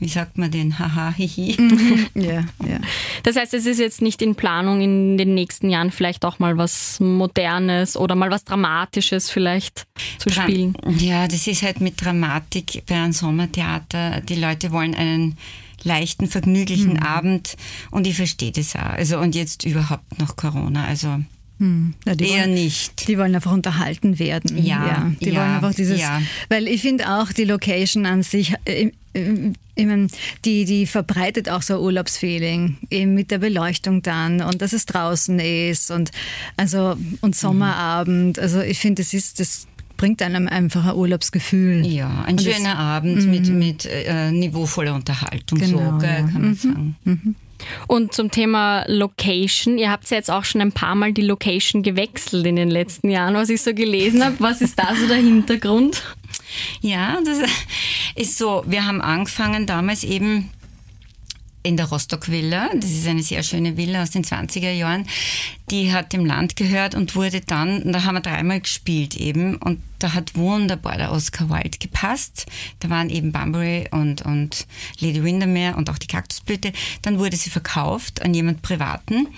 wie 0.00 0.08
sagt 0.08 0.38
man 0.38 0.50
den, 0.50 0.78
haha, 0.78 1.12
hihi. 1.12 1.56
Ja, 2.14 2.44
ja. 2.66 2.78
Das 3.22 3.36
heißt, 3.36 3.54
es 3.54 3.66
ist 3.66 3.78
jetzt 3.78 4.02
nicht 4.02 4.22
in 4.22 4.34
Planung, 4.34 4.80
in 4.80 5.16
den 5.16 5.34
nächsten 5.34 5.68
Jahren 5.68 5.90
vielleicht 5.90 6.24
auch 6.24 6.38
mal 6.38 6.56
was 6.56 7.00
Modernes 7.00 7.96
oder 7.96 8.14
mal 8.14 8.30
was 8.30 8.44
Dramatisches 8.44 9.30
vielleicht 9.30 9.86
zu 10.18 10.28
Dra 10.28 10.42
spielen. 10.42 10.76
Ja, 10.98 11.26
das 11.26 11.46
ist 11.46 11.62
halt 11.62 11.80
mit 11.80 12.04
Dramatik 12.04 12.82
bei 12.86 12.96
einem 12.96 13.12
Sommertheater. 13.12 14.20
Die 14.20 14.36
Leute 14.36 14.72
wollen 14.72 14.94
einen 14.94 15.36
leichten, 15.82 16.26
vergnüglichen 16.26 16.94
mhm. 16.94 17.02
Abend 17.02 17.56
und 17.90 18.06
ich 18.06 18.16
verstehe 18.16 18.52
das 18.52 18.74
auch. 18.74 18.80
Also 18.80 19.18
und 19.18 19.34
jetzt 19.34 19.64
überhaupt 19.64 20.18
noch 20.18 20.36
Corona. 20.36 20.86
Also 20.86 21.20
hm. 21.64 21.94
Ja, 22.04 22.12
Eher 22.12 22.44
wollen, 22.44 22.54
nicht. 22.54 23.08
Die 23.08 23.16
wollen 23.16 23.34
einfach 23.34 23.52
unterhalten 23.52 24.18
werden. 24.18 24.62
Ja, 24.62 24.86
ja 24.86 25.12
die 25.20 25.30
ja, 25.30 25.40
wollen 25.40 25.50
einfach 25.50 25.74
dieses, 25.74 25.98
ja. 25.98 26.20
weil 26.50 26.68
ich 26.68 26.82
finde 26.82 27.08
auch 27.08 27.32
die 27.32 27.44
Location 27.44 28.04
an 28.04 28.22
sich, 28.22 28.54
äh, 28.66 28.90
äh, 29.14 29.52
ich 29.76 29.86
die, 30.44 30.66
die 30.66 30.86
verbreitet 30.86 31.48
auch 31.48 31.62
so 31.62 31.74
ein 31.74 31.80
Urlaubsfeeling, 31.80 32.76
eben 32.90 33.14
mit 33.14 33.30
der 33.30 33.38
Beleuchtung 33.38 34.02
dann 34.02 34.42
und 34.42 34.60
dass 34.60 34.72
es 34.72 34.86
draußen 34.86 35.38
ist 35.40 35.90
und 35.90 36.10
also 36.56 36.96
und 37.22 37.34
Sommerabend. 37.34 38.38
Also 38.38 38.60
ich 38.60 38.78
finde, 38.78 39.02
das 39.02 39.14
ist 39.14 39.40
das 39.40 39.66
bringt 39.96 40.20
einem 40.22 40.48
einfach 40.48 40.84
ein 40.84 40.96
Urlaubsgefühl. 40.96 41.86
Ja, 41.86 42.24
ein 42.26 42.34
und 42.34 42.42
schöner 42.42 42.70
das, 42.70 42.78
Abend 42.78 43.26
mit, 43.26 43.48
mhm. 43.48 43.58
mit 43.58 43.86
äh, 43.86 44.30
niveauvoller 44.30 44.94
Unterhaltung, 44.94 45.58
genau, 45.58 45.92
so, 45.92 45.98
gell, 45.98 46.24
kann 46.24 46.32
man 46.32 46.50
mhm. 46.50 46.54
sagen. 46.54 46.96
Mhm. 47.04 47.34
Und 47.86 48.14
zum 48.14 48.30
Thema 48.30 48.84
Location, 48.88 49.78
ihr 49.78 49.90
habt 49.90 50.08
ja 50.10 50.16
jetzt 50.16 50.30
auch 50.30 50.44
schon 50.44 50.60
ein 50.60 50.72
paar 50.72 50.94
Mal 50.94 51.12
die 51.12 51.22
Location 51.22 51.82
gewechselt 51.82 52.46
in 52.46 52.56
den 52.56 52.70
letzten 52.70 53.10
Jahren, 53.10 53.34
was 53.34 53.48
ich 53.48 53.62
so 53.62 53.74
gelesen 53.74 54.24
habe. 54.24 54.36
Was 54.38 54.60
ist 54.60 54.78
da 54.78 54.94
so 54.94 55.06
der 55.06 55.16
Hintergrund? 55.16 56.02
Ja, 56.80 57.18
das, 57.24 57.38
ist 58.14 58.38
so, 58.38 58.62
wir 58.66 58.86
haben 58.86 59.00
angefangen 59.00 59.66
damals 59.66 60.04
eben 60.04 60.50
in 61.62 61.76
der 61.76 61.86
Rostock 61.86 62.30
Villa. 62.30 62.68
Das 62.74 62.90
ist 62.90 63.06
eine 63.06 63.22
sehr 63.22 63.42
schöne 63.42 63.76
Villa 63.76 64.02
aus 64.02 64.10
den 64.10 64.24
20er 64.24 64.72
Jahren. 64.72 65.06
Die 65.70 65.92
hat 65.92 66.12
dem 66.12 66.26
Land 66.26 66.56
gehört 66.56 66.94
und 66.94 67.16
wurde 67.16 67.40
dann, 67.40 67.90
da 67.90 68.04
haben 68.04 68.16
wir 68.16 68.20
dreimal 68.20 68.60
gespielt 68.60 69.16
eben 69.16 69.56
und 69.56 69.80
da 70.04 70.12
hat 70.12 70.36
wunderbar 70.36 70.98
der 70.98 71.12
Oscar 71.12 71.48
Wilde 71.48 71.78
gepasst. 71.78 72.44
Da 72.80 72.90
waren 72.90 73.08
eben 73.08 73.32
Bunbury 73.32 73.88
und, 73.90 74.20
und 74.20 74.66
Lady 74.98 75.24
Windermere 75.24 75.76
und 75.76 75.88
auch 75.88 75.96
die 75.96 76.06
Kaktusblüte. 76.06 76.74
Dann 77.00 77.18
wurde 77.18 77.38
sie 77.38 77.48
verkauft 77.48 78.20
an 78.20 78.34
jemand 78.34 78.60
Privaten. 78.60 79.28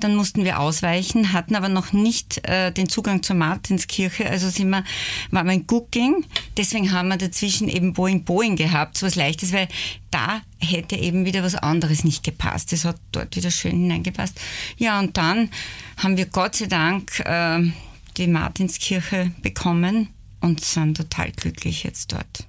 Dann 0.00 0.16
mussten 0.16 0.44
wir 0.44 0.58
ausweichen, 0.58 1.32
hatten 1.32 1.54
aber 1.54 1.68
noch 1.68 1.92
nicht 1.92 2.44
äh, 2.48 2.72
den 2.72 2.88
Zugang 2.88 3.22
zur 3.22 3.36
Martinskirche, 3.36 4.28
also 4.28 4.50
sind 4.50 4.70
wir, 4.70 4.82
war 5.30 5.44
wir 5.44 5.52
in 5.52 5.68
Gucking. 5.68 6.24
Deswegen 6.56 6.90
haben 6.90 7.08
wir 7.08 7.16
dazwischen 7.16 7.68
eben 7.68 7.92
Boeing 7.92 8.24
Boeing 8.24 8.56
gehabt, 8.56 8.98
so 8.98 9.06
was 9.06 9.14
Leichtes, 9.14 9.52
weil 9.52 9.68
da 10.10 10.40
hätte 10.58 10.96
eben 10.96 11.26
wieder 11.26 11.44
was 11.44 11.54
anderes 11.54 12.02
nicht 12.02 12.24
gepasst. 12.24 12.72
Das 12.72 12.84
hat 12.84 12.96
dort 13.12 13.36
wieder 13.36 13.52
schön 13.52 13.72
hineingepasst. 13.72 14.40
Ja, 14.78 14.98
und 14.98 15.16
dann 15.16 15.50
haben 15.96 16.16
wir 16.16 16.26
Gott 16.26 16.56
sei 16.56 16.66
Dank 16.66 17.20
äh, 17.20 17.70
die 18.18 18.26
Martinskirche 18.26 19.32
bekommen 19.42 20.08
und 20.40 20.64
sind 20.64 20.96
total 20.96 21.32
glücklich 21.32 21.84
jetzt 21.84 22.12
dort. 22.12 22.46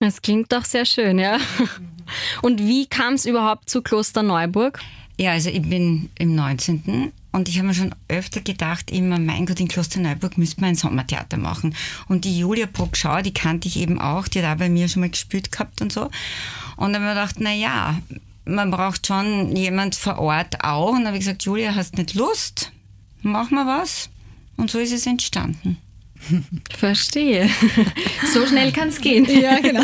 Das 0.00 0.22
klingt 0.22 0.52
doch 0.52 0.64
sehr 0.64 0.84
schön, 0.84 1.18
ja. 1.18 1.38
Und 2.42 2.60
wie 2.60 2.86
kam 2.86 3.14
es 3.14 3.26
überhaupt 3.26 3.68
zu 3.68 3.82
Kloster 3.82 4.22
Neuburg? 4.22 4.80
Ja, 5.18 5.32
also 5.32 5.50
ich 5.50 5.62
bin 5.62 6.08
im 6.18 6.34
19. 6.34 7.12
Und 7.32 7.48
ich 7.48 7.58
habe 7.58 7.68
mir 7.68 7.74
schon 7.74 7.94
öfter 8.08 8.40
gedacht, 8.40 8.90
immer, 8.90 9.18
mein 9.18 9.46
Gott, 9.46 9.60
in 9.60 9.68
Klosterneuburg 9.68 10.38
müsste 10.38 10.60
man 10.60 10.70
ein 10.70 10.76
Sommertheater 10.76 11.36
machen. 11.36 11.74
Und 12.08 12.24
die 12.24 12.38
Julia 12.38 12.66
Bruckschau, 12.66 13.20
die 13.20 13.34
kannte 13.34 13.68
ich 13.68 13.78
eben 13.78 14.00
auch, 14.00 14.28
die 14.28 14.42
hat 14.42 14.54
auch 14.54 14.58
bei 14.58 14.68
mir 14.68 14.88
schon 14.88 15.00
mal 15.00 15.10
gespielt 15.10 15.52
gehabt 15.52 15.82
und 15.82 15.92
so. 15.92 16.10
Und 16.76 16.92
dann 16.92 17.02
habe 17.02 17.04
ich 17.04 17.14
mir 17.14 17.14
gedacht, 17.14 17.36
na 17.40 17.52
ja, 17.52 17.98
man 18.44 18.70
braucht 18.70 19.06
schon 19.06 19.54
jemand 19.54 19.94
vor 19.94 20.18
Ort 20.18 20.64
auch. 20.64 20.90
Und 20.90 21.00
dann 21.00 21.08
habe 21.08 21.16
ich 21.18 21.24
gesagt, 21.24 21.44
Julia, 21.44 21.74
hast 21.74 21.98
nicht 21.98 22.14
Lust? 22.14 22.72
Mach 23.22 23.50
mal 23.50 23.66
was. 23.66 24.08
Und 24.58 24.70
so 24.70 24.78
ist 24.78 24.92
es 24.92 25.06
entstanden. 25.06 25.78
Verstehe. 26.76 27.48
So 28.32 28.46
schnell 28.46 28.72
kann 28.72 28.88
es 28.88 29.00
gehen. 29.00 29.26
Ja, 29.40 29.58
genau. 29.60 29.82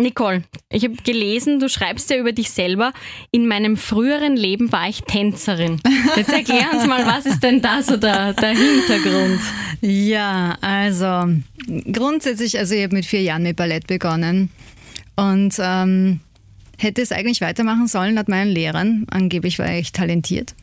Nicole, 0.00 0.42
ich 0.70 0.84
habe 0.84 0.96
gelesen, 1.04 1.58
du 1.58 1.68
schreibst 1.68 2.10
ja 2.10 2.18
über 2.18 2.32
dich 2.32 2.50
selber, 2.50 2.92
in 3.30 3.48
meinem 3.48 3.76
früheren 3.76 4.36
Leben 4.36 4.70
war 4.70 4.88
ich 4.88 5.02
Tänzerin. 5.02 5.80
Jetzt 6.16 6.32
erklär 6.32 6.72
uns 6.74 6.86
mal, 6.86 7.06
was 7.06 7.24
ist 7.24 7.42
denn 7.42 7.62
da 7.62 7.82
so 7.82 7.96
der, 7.96 8.34
der 8.34 8.50
Hintergrund? 8.50 9.40
Ja, 9.80 10.58
also 10.60 11.40
grundsätzlich, 11.90 12.58
also 12.58 12.74
ich 12.74 12.82
habe 12.84 12.94
mit 12.94 13.06
vier 13.06 13.22
Jahren 13.22 13.42
mit 13.42 13.56
Ballett 13.56 13.86
begonnen 13.86 14.50
und 15.16 15.54
ähm, 15.58 16.20
hätte 16.78 17.02
es 17.02 17.12
eigentlich 17.12 17.40
weitermachen 17.40 17.86
sollen 17.86 18.14
laut 18.14 18.28
meinen 18.28 18.50
Lehrern. 18.50 19.06
Angeblich 19.10 19.58
war 19.58 19.72
ich 19.72 19.92
talentiert. 19.92 20.54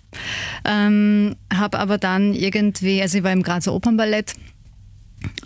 Ähm, 0.66 1.36
habe 1.52 1.80
aber 1.80 1.98
dann 1.98 2.34
irgendwie, 2.34 3.02
also 3.02 3.18
ich 3.18 3.24
war 3.24 3.32
im 3.32 3.44
Grazer 3.44 3.74
Opernballett 3.74 4.36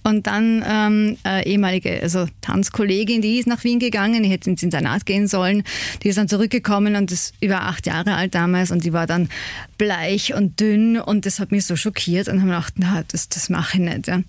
und 0.03 0.27
dann 0.27 0.63
ähm, 0.67 1.17
äh, 1.25 1.47
ehemalige 1.47 2.01
also 2.01 2.27
Tanzkollegin, 2.41 3.21
die 3.21 3.37
ist 3.37 3.47
nach 3.47 3.63
Wien 3.63 3.79
gegangen, 3.79 4.23
die 4.23 4.29
hätte 4.29 4.49
ins 4.49 4.63
Internat 4.63 5.05
gehen 5.05 5.27
sollen. 5.27 5.63
Die 6.03 6.09
ist 6.09 6.17
dann 6.17 6.27
zurückgekommen 6.27 6.95
und 6.95 7.11
ist 7.11 7.35
über 7.41 7.63
acht 7.63 7.85
Jahre 7.87 8.15
alt 8.15 8.33
damals 8.35 8.71
und 8.71 8.83
die 8.83 8.93
war 8.93 9.05
dann 9.05 9.29
bleich 9.77 10.33
und 10.33 10.59
dünn 10.59 10.99
und 10.99 11.25
das 11.25 11.39
hat 11.39 11.51
mich 11.51 11.65
so 11.65 11.75
schockiert 11.75 12.27
und 12.27 12.39
habe 12.39 12.49
gedacht, 12.49 12.73
na, 12.77 13.03
das, 13.09 13.29
das 13.29 13.49
mache 13.49 13.77
ich 13.77 13.83
nicht. 13.83 14.07
Ja. 14.07 14.21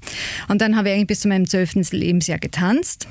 Und 0.48 0.61
dann 0.61 0.77
habe 0.77 0.88
ich 0.88 0.94
eigentlich 0.94 1.07
bis 1.09 1.20
zu 1.20 1.29
meinem 1.29 1.48
zwölften 1.48 1.83
Lebensjahr 1.90 2.38
getanzt 2.38 3.07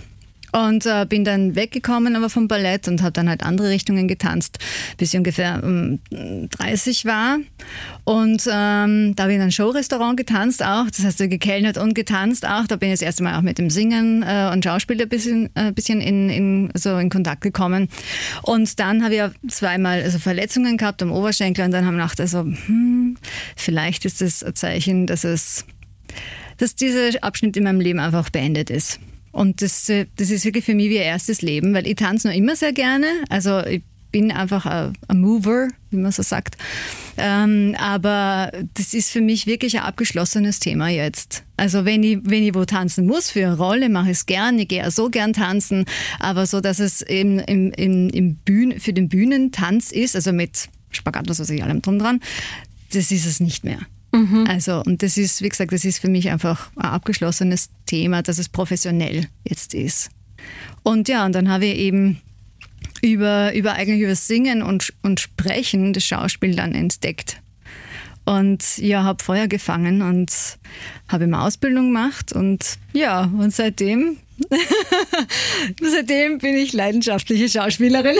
und 0.51 0.85
äh, 0.85 1.05
bin 1.07 1.23
dann 1.23 1.55
weggekommen 1.55 2.15
aber 2.15 2.29
vom 2.29 2.47
Ballett 2.47 2.87
und 2.87 3.01
habe 3.01 3.11
dann 3.11 3.29
halt 3.29 3.43
andere 3.43 3.69
Richtungen 3.69 4.07
getanzt, 4.07 4.59
bis 4.97 5.13
ich 5.13 5.17
ungefähr 5.17 5.61
um, 5.63 5.99
30 6.11 7.05
war. 7.05 7.37
Und 8.03 8.47
ähm, 8.51 9.13
da 9.15 9.23
habe 9.23 9.31
ich 9.31 9.35
in 9.35 9.41
einem 9.41 9.51
Showrestaurant 9.51 10.17
getanzt 10.17 10.63
auch, 10.63 10.85
das 10.87 11.03
heißt 11.03 11.17
gekellnert 11.17 11.77
und 11.77 11.93
getanzt 11.93 12.47
auch. 12.47 12.67
Da 12.67 12.75
bin 12.75 12.89
ich 12.89 12.93
das 12.93 13.01
erste 13.01 13.23
Mal 13.23 13.37
auch 13.37 13.41
mit 13.41 13.57
dem 13.57 13.69
Singen 13.69 14.23
äh, 14.23 14.49
und 14.51 14.63
Schauspiel 14.63 15.01
ein 15.01 15.09
bisschen, 15.09 15.49
äh, 15.55 15.71
bisschen 15.71 16.01
in, 16.01 16.29
in, 16.29 16.71
so 16.73 16.97
in 16.97 17.09
Kontakt 17.09 17.41
gekommen. 17.41 17.89
Und 18.43 18.79
dann 18.79 19.03
habe 19.03 19.13
ich 19.13 19.19
ja 19.19 19.31
zweimal 19.47 20.01
also 20.01 20.19
Verletzungen 20.19 20.77
gehabt 20.77 21.01
am 21.01 21.11
Oberschenkel 21.11 21.65
und 21.65 21.71
dann 21.71 21.85
haben 21.85 21.95
wir 21.95 22.03
gedacht, 22.03 22.21
also, 22.21 22.39
hm, 22.39 23.17
vielleicht 23.55 24.05
ist 24.05 24.21
das 24.21 24.43
ein 24.43 24.55
Zeichen, 24.55 25.07
dass 25.07 25.23
es 25.23 25.65
dass 26.57 26.75
dieser 26.75 27.23
Abschnitt 27.23 27.55
in 27.55 27.63
meinem 27.63 27.79
Leben 27.79 27.99
einfach 27.99 28.29
beendet 28.29 28.69
ist. 28.69 28.99
Und 29.37 29.61
das, 29.61 29.87
äh, 29.89 30.07
das 30.15 30.31
ist 30.31 30.45
wirklich 30.45 30.65
für 30.65 30.73
mich 30.73 30.89
wie 30.89 30.97
ein 30.97 31.05
erstes 31.05 31.43
Leben, 31.43 31.71
weil 31.75 31.85
ich 31.85 31.95
tanze 31.95 32.27
noch 32.27 32.35
immer 32.35 32.55
sehr 32.55 32.73
gerne. 32.73 33.05
Also 33.29 33.63
ich 33.63 33.83
bin 34.11 34.31
einfach 34.31 34.65
ein, 34.65 34.93
Mover, 35.21 35.67
wie 35.91 35.97
man 35.97 36.11
so 36.11 36.23
sagt. 36.23 36.57
Ähm, 37.17 37.75
aber 37.77 38.51
das 38.73 38.95
ist 38.95 39.11
für 39.11 39.21
mich 39.21 39.45
wirklich 39.45 39.77
ein 39.77 39.83
abgeschlossenes 39.83 40.59
Thema 40.59 40.89
jetzt. 40.89 41.43
Also 41.55 41.85
wenn 41.85 42.01
ich, 42.01 42.17
wenn 42.23 42.41
ich 42.41 42.55
wo 42.55 42.65
tanzen 42.65 43.05
muss 43.05 43.29
für 43.29 43.45
eine 43.45 43.57
Rolle, 43.57 43.89
mache 43.89 44.07
ich 44.07 44.17
es 44.17 44.25
gern. 44.25 44.57
Ich 44.57 44.69
gehe 44.69 44.87
auch 44.87 44.91
so 44.91 45.11
gern 45.11 45.33
tanzen. 45.33 45.85
Aber 46.19 46.47
so, 46.47 46.59
dass 46.59 46.79
es 46.79 47.03
eben 47.03 47.37
im, 47.37 47.71
im, 47.73 48.09
im 48.09 48.35
Bühnen, 48.37 48.79
für 48.79 48.93
den 48.93 49.07
Bühnentanz 49.07 49.91
ist, 49.91 50.15
also 50.15 50.33
mit 50.33 50.67
Spagat, 50.89 51.29
was 51.29 51.39
weiß 51.39 51.51
ich, 51.51 51.61
allem 51.63 51.83
drum 51.83 51.99
dran, 51.99 52.21
das 52.91 53.11
ist 53.11 53.27
es 53.27 53.39
nicht 53.39 53.63
mehr. 53.63 53.81
Mhm. 54.17 54.45
Also, 54.47 54.81
und 54.85 55.03
das 55.03 55.17
ist, 55.17 55.41
wie 55.41 55.49
gesagt, 55.49 55.71
das 55.71 55.85
ist 55.85 55.99
für 55.99 56.09
mich 56.09 56.29
einfach 56.29 56.71
ein 56.75 56.89
abgeschlossenes 56.89 57.69
Thema, 57.85 58.23
dass 58.23 58.39
es 58.39 58.49
professionell 58.49 59.27
jetzt 59.43 59.73
ist. 59.73 60.09
Und 60.83 61.07
ja, 61.07 61.25
und 61.25 61.33
dann 61.33 61.49
habe 61.49 61.65
ich 61.65 61.77
eben 61.77 62.21
über, 63.01 63.53
über 63.53 63.73
eigentlich 63.73 64.01
über 64.01 64.15
Singen 64.15 64.63
und, 64.63 64.93
und 65.03 65.19
Sprechen 65.19 65.93
das 65.93 66.03
Schauspiel 66.03 66.55
dann 66.55 66.73
entdeckt. 66.73 67.41
Und 68.25 68.77
ja, 68.79 69.03
habe 69.03 69.23
Feuer 69.23 69.47
gefangen 69.47 70.01
und 70.01 70.31
habe 71.07 71.25
immer 71.25 71.43
Ausbildung 71.43 71.87
gemacht 71.87 72.33
und 72.33 72.77
ja, 72.91 73.21
und 73.23 73.53
seitdem 73.53 74.17
Seitdem 75.81 76.37
bin 76.37 76.55
ich 76.55 76.73
leidenschaftliche 76.73 77.49
Schauspielerin. 77.49 78.17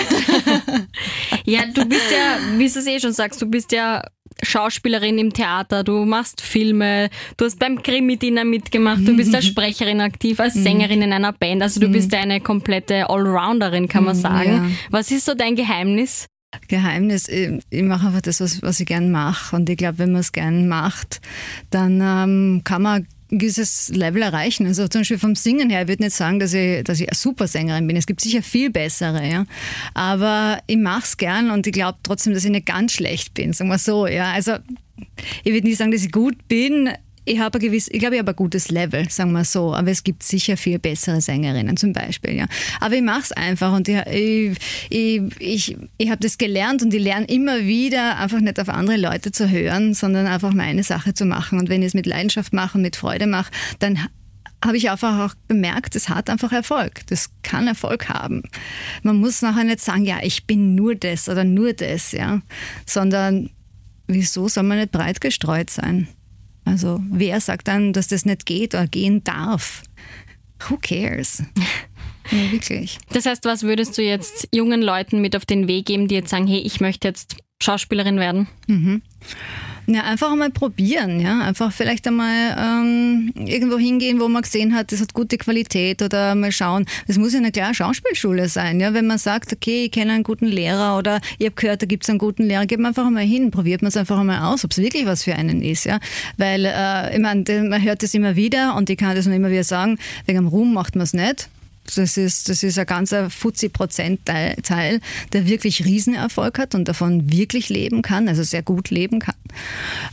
ja, 1.46 1.66
du 1.68 1.86
bist 1.86 2.12
ja, 2.12 2.40
wie 2.58 2.70
du 2.70 2.80
es 2.80 2.88
eh 2.88 3.00
schon 3.00 3.14
sagst, 3.14 3.42
du 3.42 3.46
bist 3.46 3.72
ja 3.72 4.04
Schauspielerin 4.44 5.18
im 5.18 5.34
Theater, 5.34 5.84
du 5.84 6.06
machst 6.06 6.42
Filme, 6.42 7.10
du 7.38 7.46
hast 7.46 7.60
beim 7.60 7.82
Krimi-Dinner 7.82 8.46
mitgemacht, 8.46 9.08
du 9.08 9.16
bist 9.16 9.34
als 9.36 9.46
Sprecherin 9.46 10.02
aktiv, 10.02 10.40
als 10.40 10.54
Sängerin 10.54 11.02
in 11.02 11.14
einer 11.14 11.34
Band, 11.34 11.62
also 11.62 11.80
du 11.80 11.90
bist 11.90 12.14
eine 12.14 12.40
komplette 12.40 13.10
Allrounderin, 13.10 13.88
kann 13.88 14.04
man 14.04 14.16
sagen. 14.16 14.52
Ja. 14.52 14.70
Was 14.90 15.12
ist 15.12 15.26
so 15.26 15.34
dein 15.34 15.56
Geheimnis? 15.56 16.28
Geheimnis, 16.68 17.28
ich, 17.28 17.60
ich 17.70 17.84
mache 17.84 18.08
einfach 18.08 18.22
das, 18.22 18.40
was, 18.40 18.62
was 18.62 18.80
ich 18.80 18.86
gern 18.86 19.12
mache. 19.12 19.56
Und 19.56 19.70
ich 19.70 19.78
glaube, 19.78 20.00
wenn 20.00 20.12
man 20.12 20.22
es 20.22 20.32
gern 20.32 20.68
macht, 20.68 21.20
dann 21.70 22.02
ähm, 22.02 22.62
kann 22.64 22.82
man 22.82 23.08
gewisses 23.30 23.90
Level 23.90 24.22
erreichen. 24.22 24.66
Also 24.68 24.88
zum 24.88 25.02
Beispiel 25.02 25.20
vom 25.20 25.36
Singen 25.36 25.70
her, 25.70 25.84
ich 25.84 25.88
würde 25.88 26.04
nicht 26.04 26.16
sagen, 26.16 26.40
dass 26.40 26.54
ich, 26.54 26.84
dass 26.84 27.00
ich 27.00 27.10
eine 27.10 27.16
Supersängerin 27.16 27.88
bin. 27.88 27.98
Es 27.98 28.08
gibt 28.08 28.22
sicher 28.22 28.42
viel 28.42 28.70
bessere, 28.70 29.28
ja. 29.28 29.46
Aber 29.94 30.60
ich 30.68 30.78
mache 30.78 31.04
es 31.04 31.18
gern 31.18 31.52
und 31.52 31.68
ich 31.68 31.74
glaube 31.74 31.98
trotzdem, 32.04 32.34
dass 32.34 32.46
ich 32.46 32.52
nicht 32.52 32.66
ganz 32.66 32.94
schlecht 32.94 33.34
bin, 33.34 33.54
sagen 33.54 33.70
wir 33.70 33.78
so, 33.78 34.08
ja. 34.08 34.32
Also 34.32 34.54
ich 35.44 35.54
würde 35.54 35.68
nicht 35.68 35.78
sagen, 35.78 35.92
dass 35.92 36.04
ich 36.04 36.12
gut 36.12 36.48
bin, 36.48 36.90
ich 37.28 37.40
habe 37.40 37.60
gewiss, 37.60 37.90
ich 37.90 38.00
glaube, 38.00 38.16
ich 38.16 38.20
habe 38.20 38.32
ein 38.32 38.36
gutes 38.36 38.72
Level, 38.72 39.10
sagen 39.10 39.32
wir 39.34 39.44
so. 39.44 39.74
Aber 39.74 39.92
es 39.92 40.04
gibt 40.04 40.24
sicher 40.24 40.58
viel 40.58 40.80
bessere 40.80 41.22
Sängerinnen 41.22 41.76
zum 41.76 41.94
Beispiel, 41.94 42.36
ja. 42.36 42.46
Aber 42.80 42.96
ich 42.96 43.02
mache 43.02 43.22
es 43.22 43.32
einfach 43.34 43.74
und 43.74 43.88
ich, 43.90 43.98
ich, 44.10 44.58
ich, 45.40 45.78
ich, 45.98 46.10
habe 46.10 46.22
das 46.22 46.38
gelernt 46.38 46.82
und 46.82 46.94
ich 46.94 47.02
lerne 47.02 47.26
immer 47.26 47.60
wieder, 47.60 48.18
einfach 48.18 48.40
nicht 48.40 48.60
auf 48.60 48.70
andere 48.70 48.98
Leute 48.98 49.32
zu 49.32 49.50
hören, 49.50 49.94
sondern 49.94 50.26
einfach 50.26 50.54
meine 50.54 50.84
Sache 50.84 51.14
zu 51.14 51.26
machen. 51.26 51.60
Und 51.60 51.70
wenn 51.70 51.82
ich 51.82 51.88
es 51.88 51.94
mit 51.94 52.06
Leidenschaft 52.06 52.54
mache 52.54 52.78
und 52.78 52.82
mit 52.82 52.96
Freude 52.96 53.28
mache, 53.28 53.52
dann 53.80 54.00
habe 54.64 54.78
ich 54.78 54.90
einfach 54.90 55.20
auch 55.20 55.36
bemerkt, 55.48 55.96
es 55.96 56.10
hat 56.10 56.30
einfach 56.30 56.52
Erfolg. 56.52 57.06
Das 57.08 57.30
kann 57.44 57.68
Erfolg 57.68 58.10
haben. 58.10 58.44
Man 59.04 59.18
muss 59.18 59.42
nachher 59.42 59.66
nicht 59.66 59.82
sagen, 59.82 60.06
ja, 60.06 60.20
ich 60.24 60.48
bin 60.48 60.76
nur 60.76 60.96
das 60.96 61.30
oder 61.30 61.44
nur 61.44 61.74
das, 61.74 62.14
ja, 62.14 62.42
sondern 62.86 63.50
wieso 64.08 64.48
soll 64.48 64.64
man 64.64 64.80
nicht 64.80 64.92
breit 64.92 65.22
gestreut 65.22 65.70
sein? 65.70 66.08
Also 66.68 67.02
wer 67.10 67.40
sagt 67.40 67.68
dann, 67.68 67.94
dass 67.94 68.08
das 68.10 68.26
nicht 68.26 68.46
geht 68.46 68.74
oder 68.74 68.88
gehen 68.88 69.24
darf? 69.24 69.84
Who 70.68 70.78
cares? 70.82 71.44
Ja, 72.30 72.52
wirklich. 72.52 72.98
Das 73.14 73.26
heißt, 73.26 73.46
was 73.46 73.64
würdest 73.64 73.98
du 73.98 74.02
jetzt 74.02 74.50
jungen 74.54 74.82
Leuten 74.82 75.22
mit 75.22 75.34
auf 75.38 75.46
den 75.46 75.70
Weg 75.70 75.86
geben, 75.86 76.10
die 76.10 76.16
jetzt 76.16 76.30
sagen, 76.30 76.46
hey, 76.46 76.60
ich 76.60 76.82
möchte 76.82 77.08
jetzt 77.08 77.38
Schauspielerin 77.64 78.20
werden? 78.20 78.48
Mhm. 78.68 79.02
Ja, 79.90 80.04
einfach 80.04 80.34
einmal 80.34 80.50
probieren, 80.50 81.22
ja. 81.22 81.40
Einfach 81.40 81.72
vielleicht 81.72 82.06
einmal 82.08 82.58
ähm, 82.60 83.32
irgendwo 83.38 83.78
hingehen, 83.78 84.20
wo 84.20 84.28
man 84.28 84.42
gesehen 84.42 84.76
hat, 84.76 84.92
das 84.92 85.00
hat 85.00 85.14
gute 85.14 85.38
Qualität 85.38 86.02
oder 86.02 86.36
mal 86.36 86.52
schauen. 86.52 86.86
Das 87.08 87.18
muss 87.18 87.32
ja 87.32 87.40
eine 87.40 87.54
klare 87.54 87.74
Schauspielschule 87.74 88.50
sein, 88.50 88.82
ja. 88.82 88.94
Wenn 88.94 89.08
man 89.08 89.18
sagt, 89.18 89.54
okay, 89.54 89.86
ich 89.86 89.92
kenne 89.92 90.12
einen 90.12 90.24
guten 90.24 90.48
Lehrer 90.48 90.98
oder 90.98 91.22
ich 91.38 91.46
habe 91.46 91.56
gehört, 91.56 91.84
da 91.84 91.86
gibt 91.86 92.04
es 92.04 92.10
einen 92.10 92.20
guten 92.20 92.44
Lehrer, 92.44 92.66
geht 92.66 92.80
man 92.80 92.88
einfach 92.88 93.06
einmal 93.06 93.24
hin, 93.24 93.50
probiert 93.50 93.82
man 93.82 93.88
es 93.88 93.96
einfach 93.96 94.20
einmal 94.20 94.42
aus, 94.54 94.66
ob 94.66 94.72
es 94.72 94.78
wirklich 94.78 95.06
was 95.06 95.24
für 95.24 95.36
einen 95.36 95.62
ist, 95.62 95.86
ja. 95.86 96.00
Weil, 96.36 96.66
äh, 96.66 97.16
ich 97.16 97.22
meine, 97.22 97.46
man 97.64 97.82
hört 97.82 98.04
das 98.04 98.14
immer 98.14 98.36
wieder 98.36 98.76
und 98.76 98.90
ich 98.90 98.98
kann 98.98 99.16
das 99.16 99.26
noch 99.26 99.36
immer 99.36 99.52
wieder 99.52 99.64
sagen, 99.64 100.00
wegen 100.26 100.40
dem 100.40 100.48
Ruhm 100.48 100.74
macht 100.74 100.98
man 100.98 101.04
es 101.04 101.14
nicht. 101.14 101.48
Das 101.96 102.18
ist, 102.18 102.50
das 102.50 102.64
ist 102.64 102.78
ein 102.78 102.86
ganzer 102.86 103.30
Fuzzi-Prozentteil, 103.30 105.00
der 105.34 105.48
wirklich 105.48 105.86
Riesenerfolg 105.86 106.60
hat 106.60 106.76
und 106.76 106.88
davon 106.88 107.32
wirklich 107.32 107.70
leben 107.70 108.02
kann, 108.02 108.28
also 108.28 108.44
sehr 108.44 108.64
gut 108.64 108.90
leben 108.90 109.20
kann. 109.20 109.36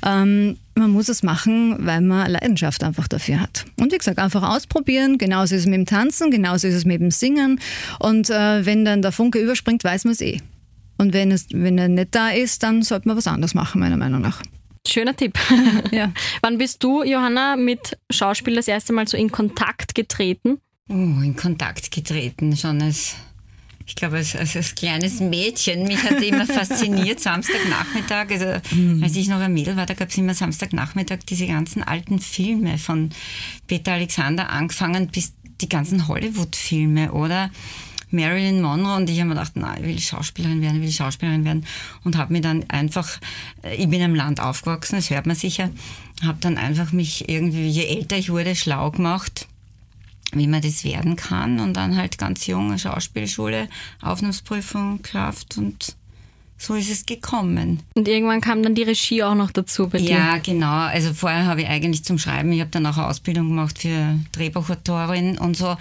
Ähm, 0.05 0.57
man 0.77 0.91
muss 0.91 1.09
es 1.09 1.23
machen, 1.23 1.87
weil 1.87 2.01
man 2.01 2.31
Leidenschaft 2.31 2.83
einfach 2.83 3.09
dafür 3.09 3.41
hat. 3.41 3.65
Und 3.79 3.93
wie 3.93 3.99
gesagt, 3.99 4.19
einfach 4.19 4.43
ausprobieren. 4.43 5.19
Genauso 5.19 5.55
ist 5.55 5.63
es 5.63 5.67
mit 5.67 5.77
dem 5.77 5.87
Tanzen, 5.87 6.31
genauso 6.31 6.67
ist 6.67 6.75
es 6.75 6.85
mit 6.85 7.01
dem 7.01 7.11
Singen. 7.11 7.61
Und 8.01 8.31
äh, 8.31 8.67
wenn 8.67 8.85
dann 8.85 9.03
der 9.03 9.13
Funke 9.13 9.39
überspringt, 9.39 9.85
weiß 9.85 10.05
man 10.05 10.13
es 10.13 10.21
eh. 10.21 10.41
Und 10.99 11.13
wenn, 11.13 11.31
es, 11.31 11.47
wenn 11.53 11.79
er 11.79 11.89
nicht 11.89 12.15
da 12.15 12.31
ist, 12.31 12.63
dann 12.63 12.83
sollte 12.83 13.09
man 13.09 13.17
was 13.17 13.27
anderes 13.27 13.55
machen, 13.55 13.81
meiner 13.81 13.97
Meinung 13.97 14.21
nach. 14.21 14.43
Schöner 14.87 15.17
Tipp. 15.17 15.39
ja. 15.93 16.13
Wann 16.43 16.59
bist 16.59 16.83
du, 16.85 17.03
Johanna, 17.03 17.57
mit 17.57 17.97
Schauspiel 18.11 18.55
das 18.55 18.69
erste 18.69 18.93
Mal 18.93 19.09
so 19.09 19.17
in 19.17 19.31
Kontakt 19.31 19.95
getreten? 19.95 20.59
Oh, 20.91 20.93
in 20.93 21.35
Kontakt 21.35 21.91
getreten, 21.91 22.55
schon 22.59 22.83
als, 22.83 23.15
ich 23.87 23.95
glaube, 23.95 24.17
als, 24.17 24.37
als, 24.37 24.55
als 24.55 24.75
kleines 24.75 25.19
Mädchen. 25.19 25.85
Mich 25.85 26.03
hat 26.03 26.23
immer 26.23 26.45
fasziniert, 26.47 27.21
Samstagnachmittag, 27.21 28.31
also 28.31 28.77
mhm. 28.77 29.03
als 29.03 29.17
ich 29.17 29.29
noch 29.29 29.41
ein 29.41 29.55
Mädel 29.55 29.77
war, 29.77 29.87
da 29.87 29.95
gab 29.95 30.11
es 30.11 30.19
immer 30.19 30.35
Samstagnachmittag 30.35 31.21
diese 31.27 31.47
ganzen 31.47 31.83
alten 31.83 32.19
Filme 32.19 32.77
von 32.77 33.09
Peter 33.67 33.93
Alexander 33.93 34.51
angefangen 34.51 35.09
bis 35.09 35.33
die 35.63 35.71
ganzen 35.71 36.07
Hollywood-Filme, 36.07 37.13
oder? 37.13 37.51
Marilyn 38.11 38.61
Monroe 38.61 38.97
und 38.97 39.09
ich 39.09 39.19
habe 39.19 39.31
mir 39.31 39.37
gedacht, 39.37 39.53
na, 39.55 39.79
ich 39.79 39.85
will 39.85 39.99
Schauspielerin 39.99 40.61
werden, 40.61 40.77
ich 40.77 40.83
will 40.83 40.93
Schauspielerin 40.93 41.47
werden 41.47 41.67
und 42.05 42.19
habe 42.19 42.33
mir 42.33 42.43
dann 42.43 42.69
einfach, 42.69 43.19
äh, 43.63 43.75
ich 43.75 43.89
bin 43.89 44.03
im 44.03 44.15
Land 44.15 44.39
aufgewachsen, 44.39 44.97
das 44.97 45.09
hört 45.09 45.25
man 45.25 45.35
sicher, 45.35 45.71
habe 46.23 46.39
dann 46.41 46.59
einfach 46.59 46.93
mich 46.93 47.29
irgendwie, 47.29 47.69
je 47.69 47.87
älter 47.87 48.19
ich 48.19 48.29
wurde, 48.29 48.55
schlau 48.55 48.91
gemacht 48.91 49.49
wie 50.37 50.47
man 50.47 50.63
das 50.63 50.85
werden 50.85 51.17
kann 51.17 51.61
und 51.61 51.75
dann 51.75 51.97
halt 51.97 52.19
ganz 52.19 52.47
junge 52.47 52.79
Schauspielschule, 52.79 53.69
Aufnahmsprüfung 54.01 55.03
geschafft 55.03 55.59
und 55.59 55.97
so 56.57 56.75
ist 56.75 56.91
es 56.91 57.05
gekommen. 57.05 57.83
Und 57.95 58.09
irgendwann 58.09 58.41
kam 58.41 58.63
dann 58.63 58.75
die 58.75 58.83
Regie 58.83 59.23
auch 59.23 59.35
noch 59.35 59.51
dazu 59.51 59.89
bei 59.89 59.99
dir? 59.99 60.11
Ja, 60.11 60.39
genau. 60.39 60.67
Also 60.67 61.13
vorher 61.13 61.47
habe 61.47 61.63
ich 61.63 61.69
eigentlich 61.69 62.05
zum 62.05 62.19
Schreiben, 62.19 62.53
ich 62.53 62.61
habe 62.61 62.71
dann 62.71 62.87
auch 62.87 62.97
eine 62.97 63.09
Ausbildung 63.09 63.49
gemacht 63.49 63.79
für 63.79 64.19
Drehbuchautorin 64.33 65.39
und 65.39 65.57
so. 65.57 65.77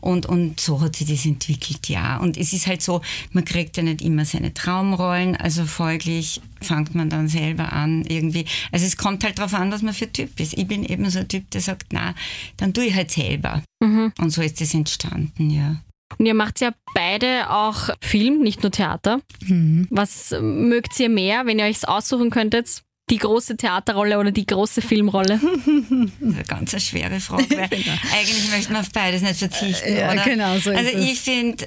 Und, 0.00 0.26
und 0.26 0.60
so 0.60 0.80
hat 0.80 0.96
sich 0.96 1.08
das 1.08 1.24
entwickelt, 1.24 1.88
ja. 1.88 2.16
Und 2.16 2.36
es 2.36 2.52
ist 2.52 2.66
halt 2.66 2.82
so, 2.82 3.00
man 3.32 3.44
kriegt 3.44 3.76
ja 3.76 3.82
nicht 3.82 4.02
immer 4.02 4.24
seine 4.24 4.52
Traumrollen, 4.54 5.36
also 5.36 5.64
folglich 5.64 6.40
fängt 6.60 6.94
man 6.94 7.10
dann 7.10 7.28
selber 7.28 7.72
an 7.72 8.04
irgendwie. 8.06 8.46
Also 8.72 8.86
es 8.86 8.96
kommt 8.96 9.22
halt 9.22 9.38
darauf 9.38 9.54
an, 9.54 9.70
was 9.70 9.82
man 9.82 9.94
für 9.94 10.10
Typ 10.10 10.40
ist. 10.40 10.54
Ich 10.56 10.66
bin 10.66 10.84
eben 10.84 11.08
so 11.10 11.20
ein 11.20 11.28
Typ, 11.28 11.50
der 11.50 11.60
sagt, 11.60 11.92
na, 11.92 12.14
dann 12.56 12.72
tue 12.72 12.86
ich 12.86 12.94
halt 12.94 13.10
selber. 13.10 13.62
Mhm. 13.80 14.12
Und 14.18 14.30
so 14.30 14.42
ist 14.42 14.60
das 14.60 14.74
entstanden, 14.74 15.50
ja. 15.50 15.76
Und 16.18 16.26
ihr 16.26 16.34
macht 16.34 16.60
ja 16.60 16.72
beide 16.94 17.50
auch 17.50 17.90
Film, 18.00 18.40
nicht 18.40 18.62
nur 18.62 18.70
Theater. 18.70 19.20
Mhm. 19.40 19.86
Was 19.90 20.34
mögt 20.40 20.98
ihr 21.00 21.08
mehr, 21.08 21.46
wenn 21.46 21.58
ihr 21.58 21.64
euch 21.64 21.86
aussuchen 21.88 22.30
könntet? 22.30 22.82
Die 23.10 23.18
große 23.18 23.58
Theaterrolle 23.58 24.18
oder 24.18 24.30
die 24.30 24.46
große 24.46 24.80
Filmrolle? 24.80 25.38
eine 25.38 26.44
ganz 26.46 26.72
eine 26.72 26.80
schwere 26.80 27.20
Frage, 27.20 27.50
weil 27.50 27.68
genau. 27.68 27.92
eigentlich 28.16 28.50
möchte 28.50 28.72
man 28.72 28.80
auf 28.80 28.90
beides 28.92 29.20
nicht 29.20 29.36
verzichten. 29.36 29.94
Ja, 29.94 30.12
oder? 30.12 30.22
genau 30.22 30.58
so 30.58 30.70
Also 30.70 30.96
ich 30.96 31.20
finde, 31.20 31.66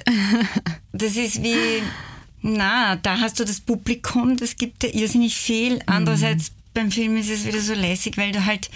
das 0.92 1.14
ist 1.14 1.42
wie, 1.42 1.82
na, 2.42 2.96
da 2.96 3.20
hast 3.20 3.38
du 3.38 3.44
das 3.44 3.60
Publikum, 3.60 4.36
das 4.36 4.56
gibt 4.56 4.82
dir 4.82 4.92
irrsinnig 4.92 5.36
viel. 5.36 5.74
Mhm. 5.74 5.82
Andererseits 5.86 6.50
beim 6.74 6.90
Film 6.90 7.16
ist 7.16 7.30
es 7.30 7.46
wieder 7.46 7.60
so 7.60 7.74
lässig, 7.74 8.16
weil 8.16 8.32
du 8.32 8.44
halt 8.44 8.68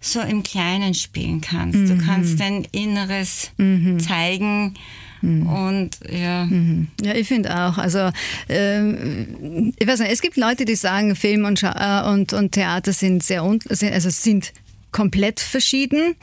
so 0.00 0.20
im 0.20 0.42
Kleinen 0.42 0.94
spielen 0.94 1.40
kannst. 1.40 1.78
Mhm. 1.78 1.88
Du 1.88 2.04
kannst 2.04 2.40
dein 2.40 2.66
Inneres 2.72 3.50
mhm. 3.56 3.98
zeigen 3.98 4.74
Mhm. 5.22 5.46
Und 5.46 5.90
ja. 6.10 6.44
Mhm. 6.44 6.88
Ja, 7.00 7.14
ich 7.14 7.28
finde 7.28 7.50
auch. 7.50 7.78
Also 7.78 8.10
ähm, 8.48 9.72
ich 9.78 9.86
weiß 9.86 10.00
nicht, 10.00 10.12
es 10.12 10.20
gibt 10.20 10.36
Leute, 10.36 10.64
die 10.64 10.74
sagen, 10.74 11.16
Film 11.16 11.44
und, 11.44 11.58
Scha 11.58 12.04
äh, 12.04 12.10
und, 12.10 12.32
und 12.32 12.52
Theater 12.52 12.92
sind 12.92 13.22
sehr 13.22 13.42
also 13.42 14.10
sind 14.10 14.52
komplett 14.90 15.40
verschieden. 15.40 16.14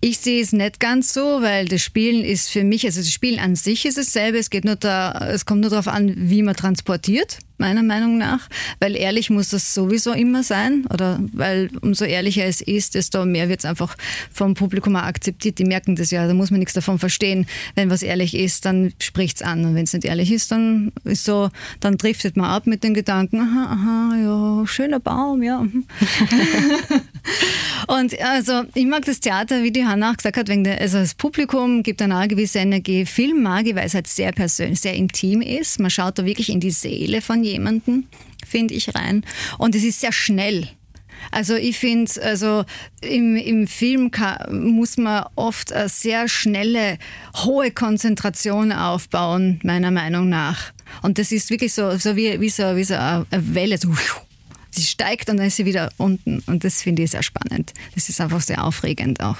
Ich 0.00 0.18
sehe 0.18 0.42
es 0.42 0.52
nicht 0.52 0.80
ganz 0.80 1.12
so, 1.12 1.42
weil 1.42 1.66
das 1.66 1.82
Spielen 1.82 2.24
ist 2.24 2.48
für 2.50 2.64
mich, 2.64 2.86
also 2.86 3.00
das 3.00 3.12
Spielen 3.12 3.38
an 3.38 3.56
sich 3.56 3.84
ist 3.84 3.98
dasselbe. 3.98 4.38
Es 4.38 4.50
geht 4.50 4.64
nur 4.64 4.76
da, 4.76 5.28
es 5.30 5.44
kommt 5.44 5.60
nur 5.60 5.70
darauf 5.70 5.88
an, 5.88 6.12
wie 6.16 6.42
man 6.42 6.56
transportiert 6.56 7.38
meiner 7.58 7.82
Meinung 7.82 8.18
nach, 8.18 8.48
weil 8.80 8.96
ehrlich 8.96 9.30
muss 9.30 9.48
das 9.50 9.74
sowieso 9.74 10.12
immer 10.12 10.42
sein 10.42 10.86
oder 10.92 11.18
weil 11.32 11.70
umso 11.80 12.04
ehrlicher 12.04 12.44
es 12.44 12.60
ist, 12.60 12.94
desto 12.94 13.24
mehr 13.24 13.48
wird 13.48 13.60
es 13.60 13.64
einfach 13.64 13.96
vom 14.32 14.54
Publikum 14.54 14.96
auch 14.96 15.02
akzeptiert. 15.02 15.58
Die 15.58 15.64
merken 15.64 15.96
das 15.96 16.10
ja, 16.10 16.26
da 16.26 16.34
muss 16.34 16.50
man 16.50 16.60
nichts 16.60 16.74
davon 16.74 16.98
verstehen. 16.98 17.46
Wenn 17.74 17.90
was 17.90 18.02
ehrlich 18.02 18.34
ist, 18.34 18.64
dann 18.64 18.92
spricht 19.00 19.36
es 19.36 19.42
an 19.42 19.64
und 19.64 19.74
wenn 19.74 19.84
es 19.84 19.92
nicht 19.92 20.04
ehrlich 20.04 20.32
ist, 20.32 20.52
dann 20.52 20.92
ist 21.04 21.24
so, 21.24 21.50
dann 21.80 21.96
driftet 21.96 22.36
man 22.36 22.50
ab 22.50 22.66
mit 22.66 22.84
den 22.84 22.94
Gedanken, 22.94 23.40
aha, 23.40 23.72
aha, 23.72 24.16
ja, 24.16 24.66
schöner 24.66 25.00
Baum, 25.00 25.42
ja. 25.42 25.60
und 27.88 28.20
also 28.20 28.62
ich 28.74 28.86
mag 28.86 29.04
das 29.04 29.20
Theater, 29.20 29.62
wie 29.62 29.70
die 29.70 29.84
Hanna 29.84 30.10
auch 30.10 30.16
gesagt 30.16 30.36
hat, 30.36 30.48
wegen 30.48 30.64
der, 30.64 30.80
also 30.80 30.98
das 30.98 31.14
Publikum 31.14 31.82
gibt 31.82 32.00
dann 32.00 32.12
auch 32.12 32.18
eine 32.18 32.28
gewisse 32.28 32.58
Energie. 32.58 33.06
Film 33.06 33.42
mag 33.42 33.66
ich, 33.66 33.74
weil 33.74 33.86
es 33.86 33.94
halt 33.94 34.06
sehr 34.06 34.32
persönlich, 34.32 34.80
sehr 34.80 34.94
intim 34.94 35.40
ist. 35.40 35.80
Man 35.80 35.90
schaut 35.90 36.18
da 36.18 36.24
wirklich 36.24 36.50
in 36.50 36.60
die 36.60 36.70
Seele 36.70 37.20
von 37.20 37.44
jemanden, 37.52 38.08
finde 38.46 38.74
ich 38.74 38.94
rein. 38.94 39.24
Und 39.58 39.74
es 39.74 39.84
ist 39.84 40.00
sehr 40.00 40.12
schnell. 40.12 40.68
Also 41.30 41.54
ich 41.54 41.78
finde, 41.78 42.10
also 42.22 42.64
im, 43.00 43.36
im 43.36 43.66
Film 43.66 44.10
muss 44.50 44.96
man 44.96 45.24
oft 45.34 45.72
eine 45.72 45.88
sehr 45.88 46.28
schnelle, 46.28 46.98
hohe 47.36 47.70
Konzentration 47.70 48.72
aufbauen, 48.72 49.60
meiner 49.62 49.90
Meinung 49.90 50.28
nach. 50.28 50.72
Und 51.02 51.18
das 51.18 51.32
ist 51.32 51.50
wirklich 51.50 51.72
so, 51.72 51.96
so 51.96 52.16
wie, 52.16 52.40
wie, 52.40 52.48
so, 52.48 52.76
wie 52.76 52.84
so 52.84 52.94
eine 52.94 53.26
Welle, 53.30 53.78
so, 53.78 53.92
sie 54.70 54.82
steigt 54.82 55.28
und 55.30 55.38
dann 55.38 55.46
ist 55.46 55.56
sie 55.56 55.66
wieder 55.66 55.90
unten. 55.96 56.42
Und 56.46 56.64
das 56.64 56.82
finde 56.82 57.02
ich 57.02 57.10
sehr 57.10 57.22
spannend. 57.22 57.72
Das 57.94 58.08
ist 58.08 58.20
einfach 58.20 58.40
sehr 58.40 58.64
aufregend 58.64 59.22
auch. 59.22 59.38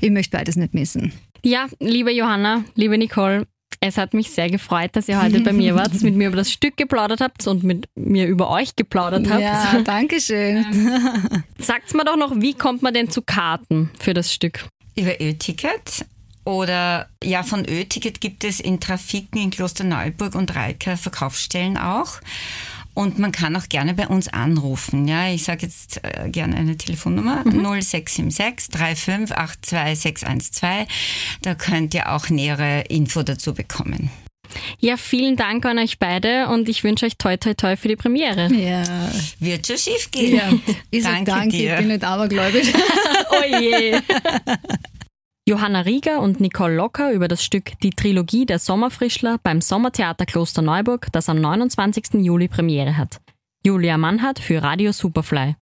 Ich 0.00 0.10
möchte 0.10 0.36
beides 0.36 0.56
nicht 0.56 0.74
missen. 0.74 1.12
Ja, 1.42 1.66
liebe 1.78 2.10
Johanna, 2.10 2.64
liebe 2.74 2.96
Nicole, 2.96 3.46
es 3.86 3.98
hat 3.98 4.14
mich 4.14 4.30
sehr 4.30 4.48
gefreut, 4.48 4.90
dass 4.94 5.08
ihr 5.08 5.20
heute 5.22 5.40
bei 5.40 5.52
mir 5.52 5.74
wart, 5.74 5.92
mit 6.02 6.14
mir 6.14 6.28
über 6.28 6.36
das 6.36 6.50
Stück 6.50 6.76
geplaudert 6.76 7.20
habt 7.20 7.46
und 7.46 7.64
mit 7.64 7.86
mir 7.94 8.26
über 8.26 8.50
euch 8.50 8.76
geplaudert 8.76 9.28
habt. 9.28 9.42
Ja, 9.42 9.82
danke 9.84 10.20
schön. 10.20 10.64
Sagt's 11.58 11.92
mir 11.92 12.04
doch 12.04 12.16
noch, 12.16 12.32
wie 12.40 12.54
kommt 12.54 12.82
man 12.82 12.94
denn 12.94 13.10
zu 13.10 13.20
Karten 13.20 13.90
für 14.00 14.14
das 14.14 14.32
Stück? 14.32 14.66
Über 14.96 15.20
Ö-Ticket 15.20 16.06
oder 16.44 17.08
ja, 17.22 17.42
von 17.42 17.66
Ö-Ticket 17.68 18.20
gibt 18.20 18.44
es 18.44 18.60
in 18.60 18.80
Trafiken 18.80 19.40
in 19.40 19.50
Klosterneuburg 19.50 20.34
und 20.34 20.54
Reika 20.54 20.96
Verkaufsstellen 20.96 21.76
auch. 21.76 22.20
Und 22.94 23.18
man 23.18 23.32
kann 23.32 23.56
auch 23.56 23.68
gerne 23.68 23.94
bei 23.94 24.06
uns 24.06 24.28
anrufen. 24.28 25.08
Ja, 25.08 25.28
ich 25.28 25.44
sage 25.44 25.66
jetzt 25.66 26.00
äh, 26.04 26.28
gerne 26.30 26.56
eine 26.56 26.76
Telefonnummer 26.76 27.44
mhm. 27.44 27.62
0676 27.62 28.70
3582 28.70 30.00
612. 30.00 30.86
Da 31.42 31.54
könnt 31.54 31.92
ihr 31.94 32.12
auch 32.12 32.30
nähere 32.30 32.82
Info 32.82 33.22
dazu 33.22 33.52
bekommen. 33.52 34.10
Ja, 34.78 34.96
vielen 34.96 35.36
Dank 35.36 35.64
an 35.66 35.78
euch 35.78 35.98
beide 35.98 36.48
und 36.48 36.68
ich 36.68 36.84
wünsche 36.84 37.06
euch 37.06 37.16
toi 37.16 37.36
toi 37.36 37.54
toi 37.54 37.76
für 37.76 37.88
die 37.88 37.96
Premiere. 37.96 38.52
Ja. 38.52 38.84
Wird 39.40 39.66
schon 39.66 39.78
schief 39.78 40.10
gehen. 40.10 40.36
Ja. 40.36 40.52
Ich 40.90 41.02
danke, 41.02 41.30
danke 41.30 41.56
dir. 41.56 41.72
ich 41.72 41.78
bin 41.80 41.88
nicht 41.88 42.04
abergläubisch. 42.04 42.68
oh 43.30 43.60
je. 43.60 44.00
Johanna 45.46 45.80
Rieger 45.80 46.22
und 46.22 46.40
Nicole 46.40 46.74
Locker 46.74 47.12
über 47.12 47.28
das 47.28 47.44
Stück 47.44 47.78
Die 47.82 47.90
Trilogie 47.90 48.46
der 48.46 48.58
Sommerfrischler 48.58 49.36
beim 49.42 49.60
Sommertheater 49.60 50.24
Kloster 50.24 50.62
Neuburg, 50.62 51.08
das 51.12 51.28
am 51.28 51.38
29. 51.38 52.14
Juli 52.24 52.48
Premiere 52.48 52.96
hat. 52.96 53.20
Julia 53.62 53.98
Mannhardt 53.98 54.38
für 54.38 54.62
Radio 54.62 54.90
Superfly. 54.92 55.52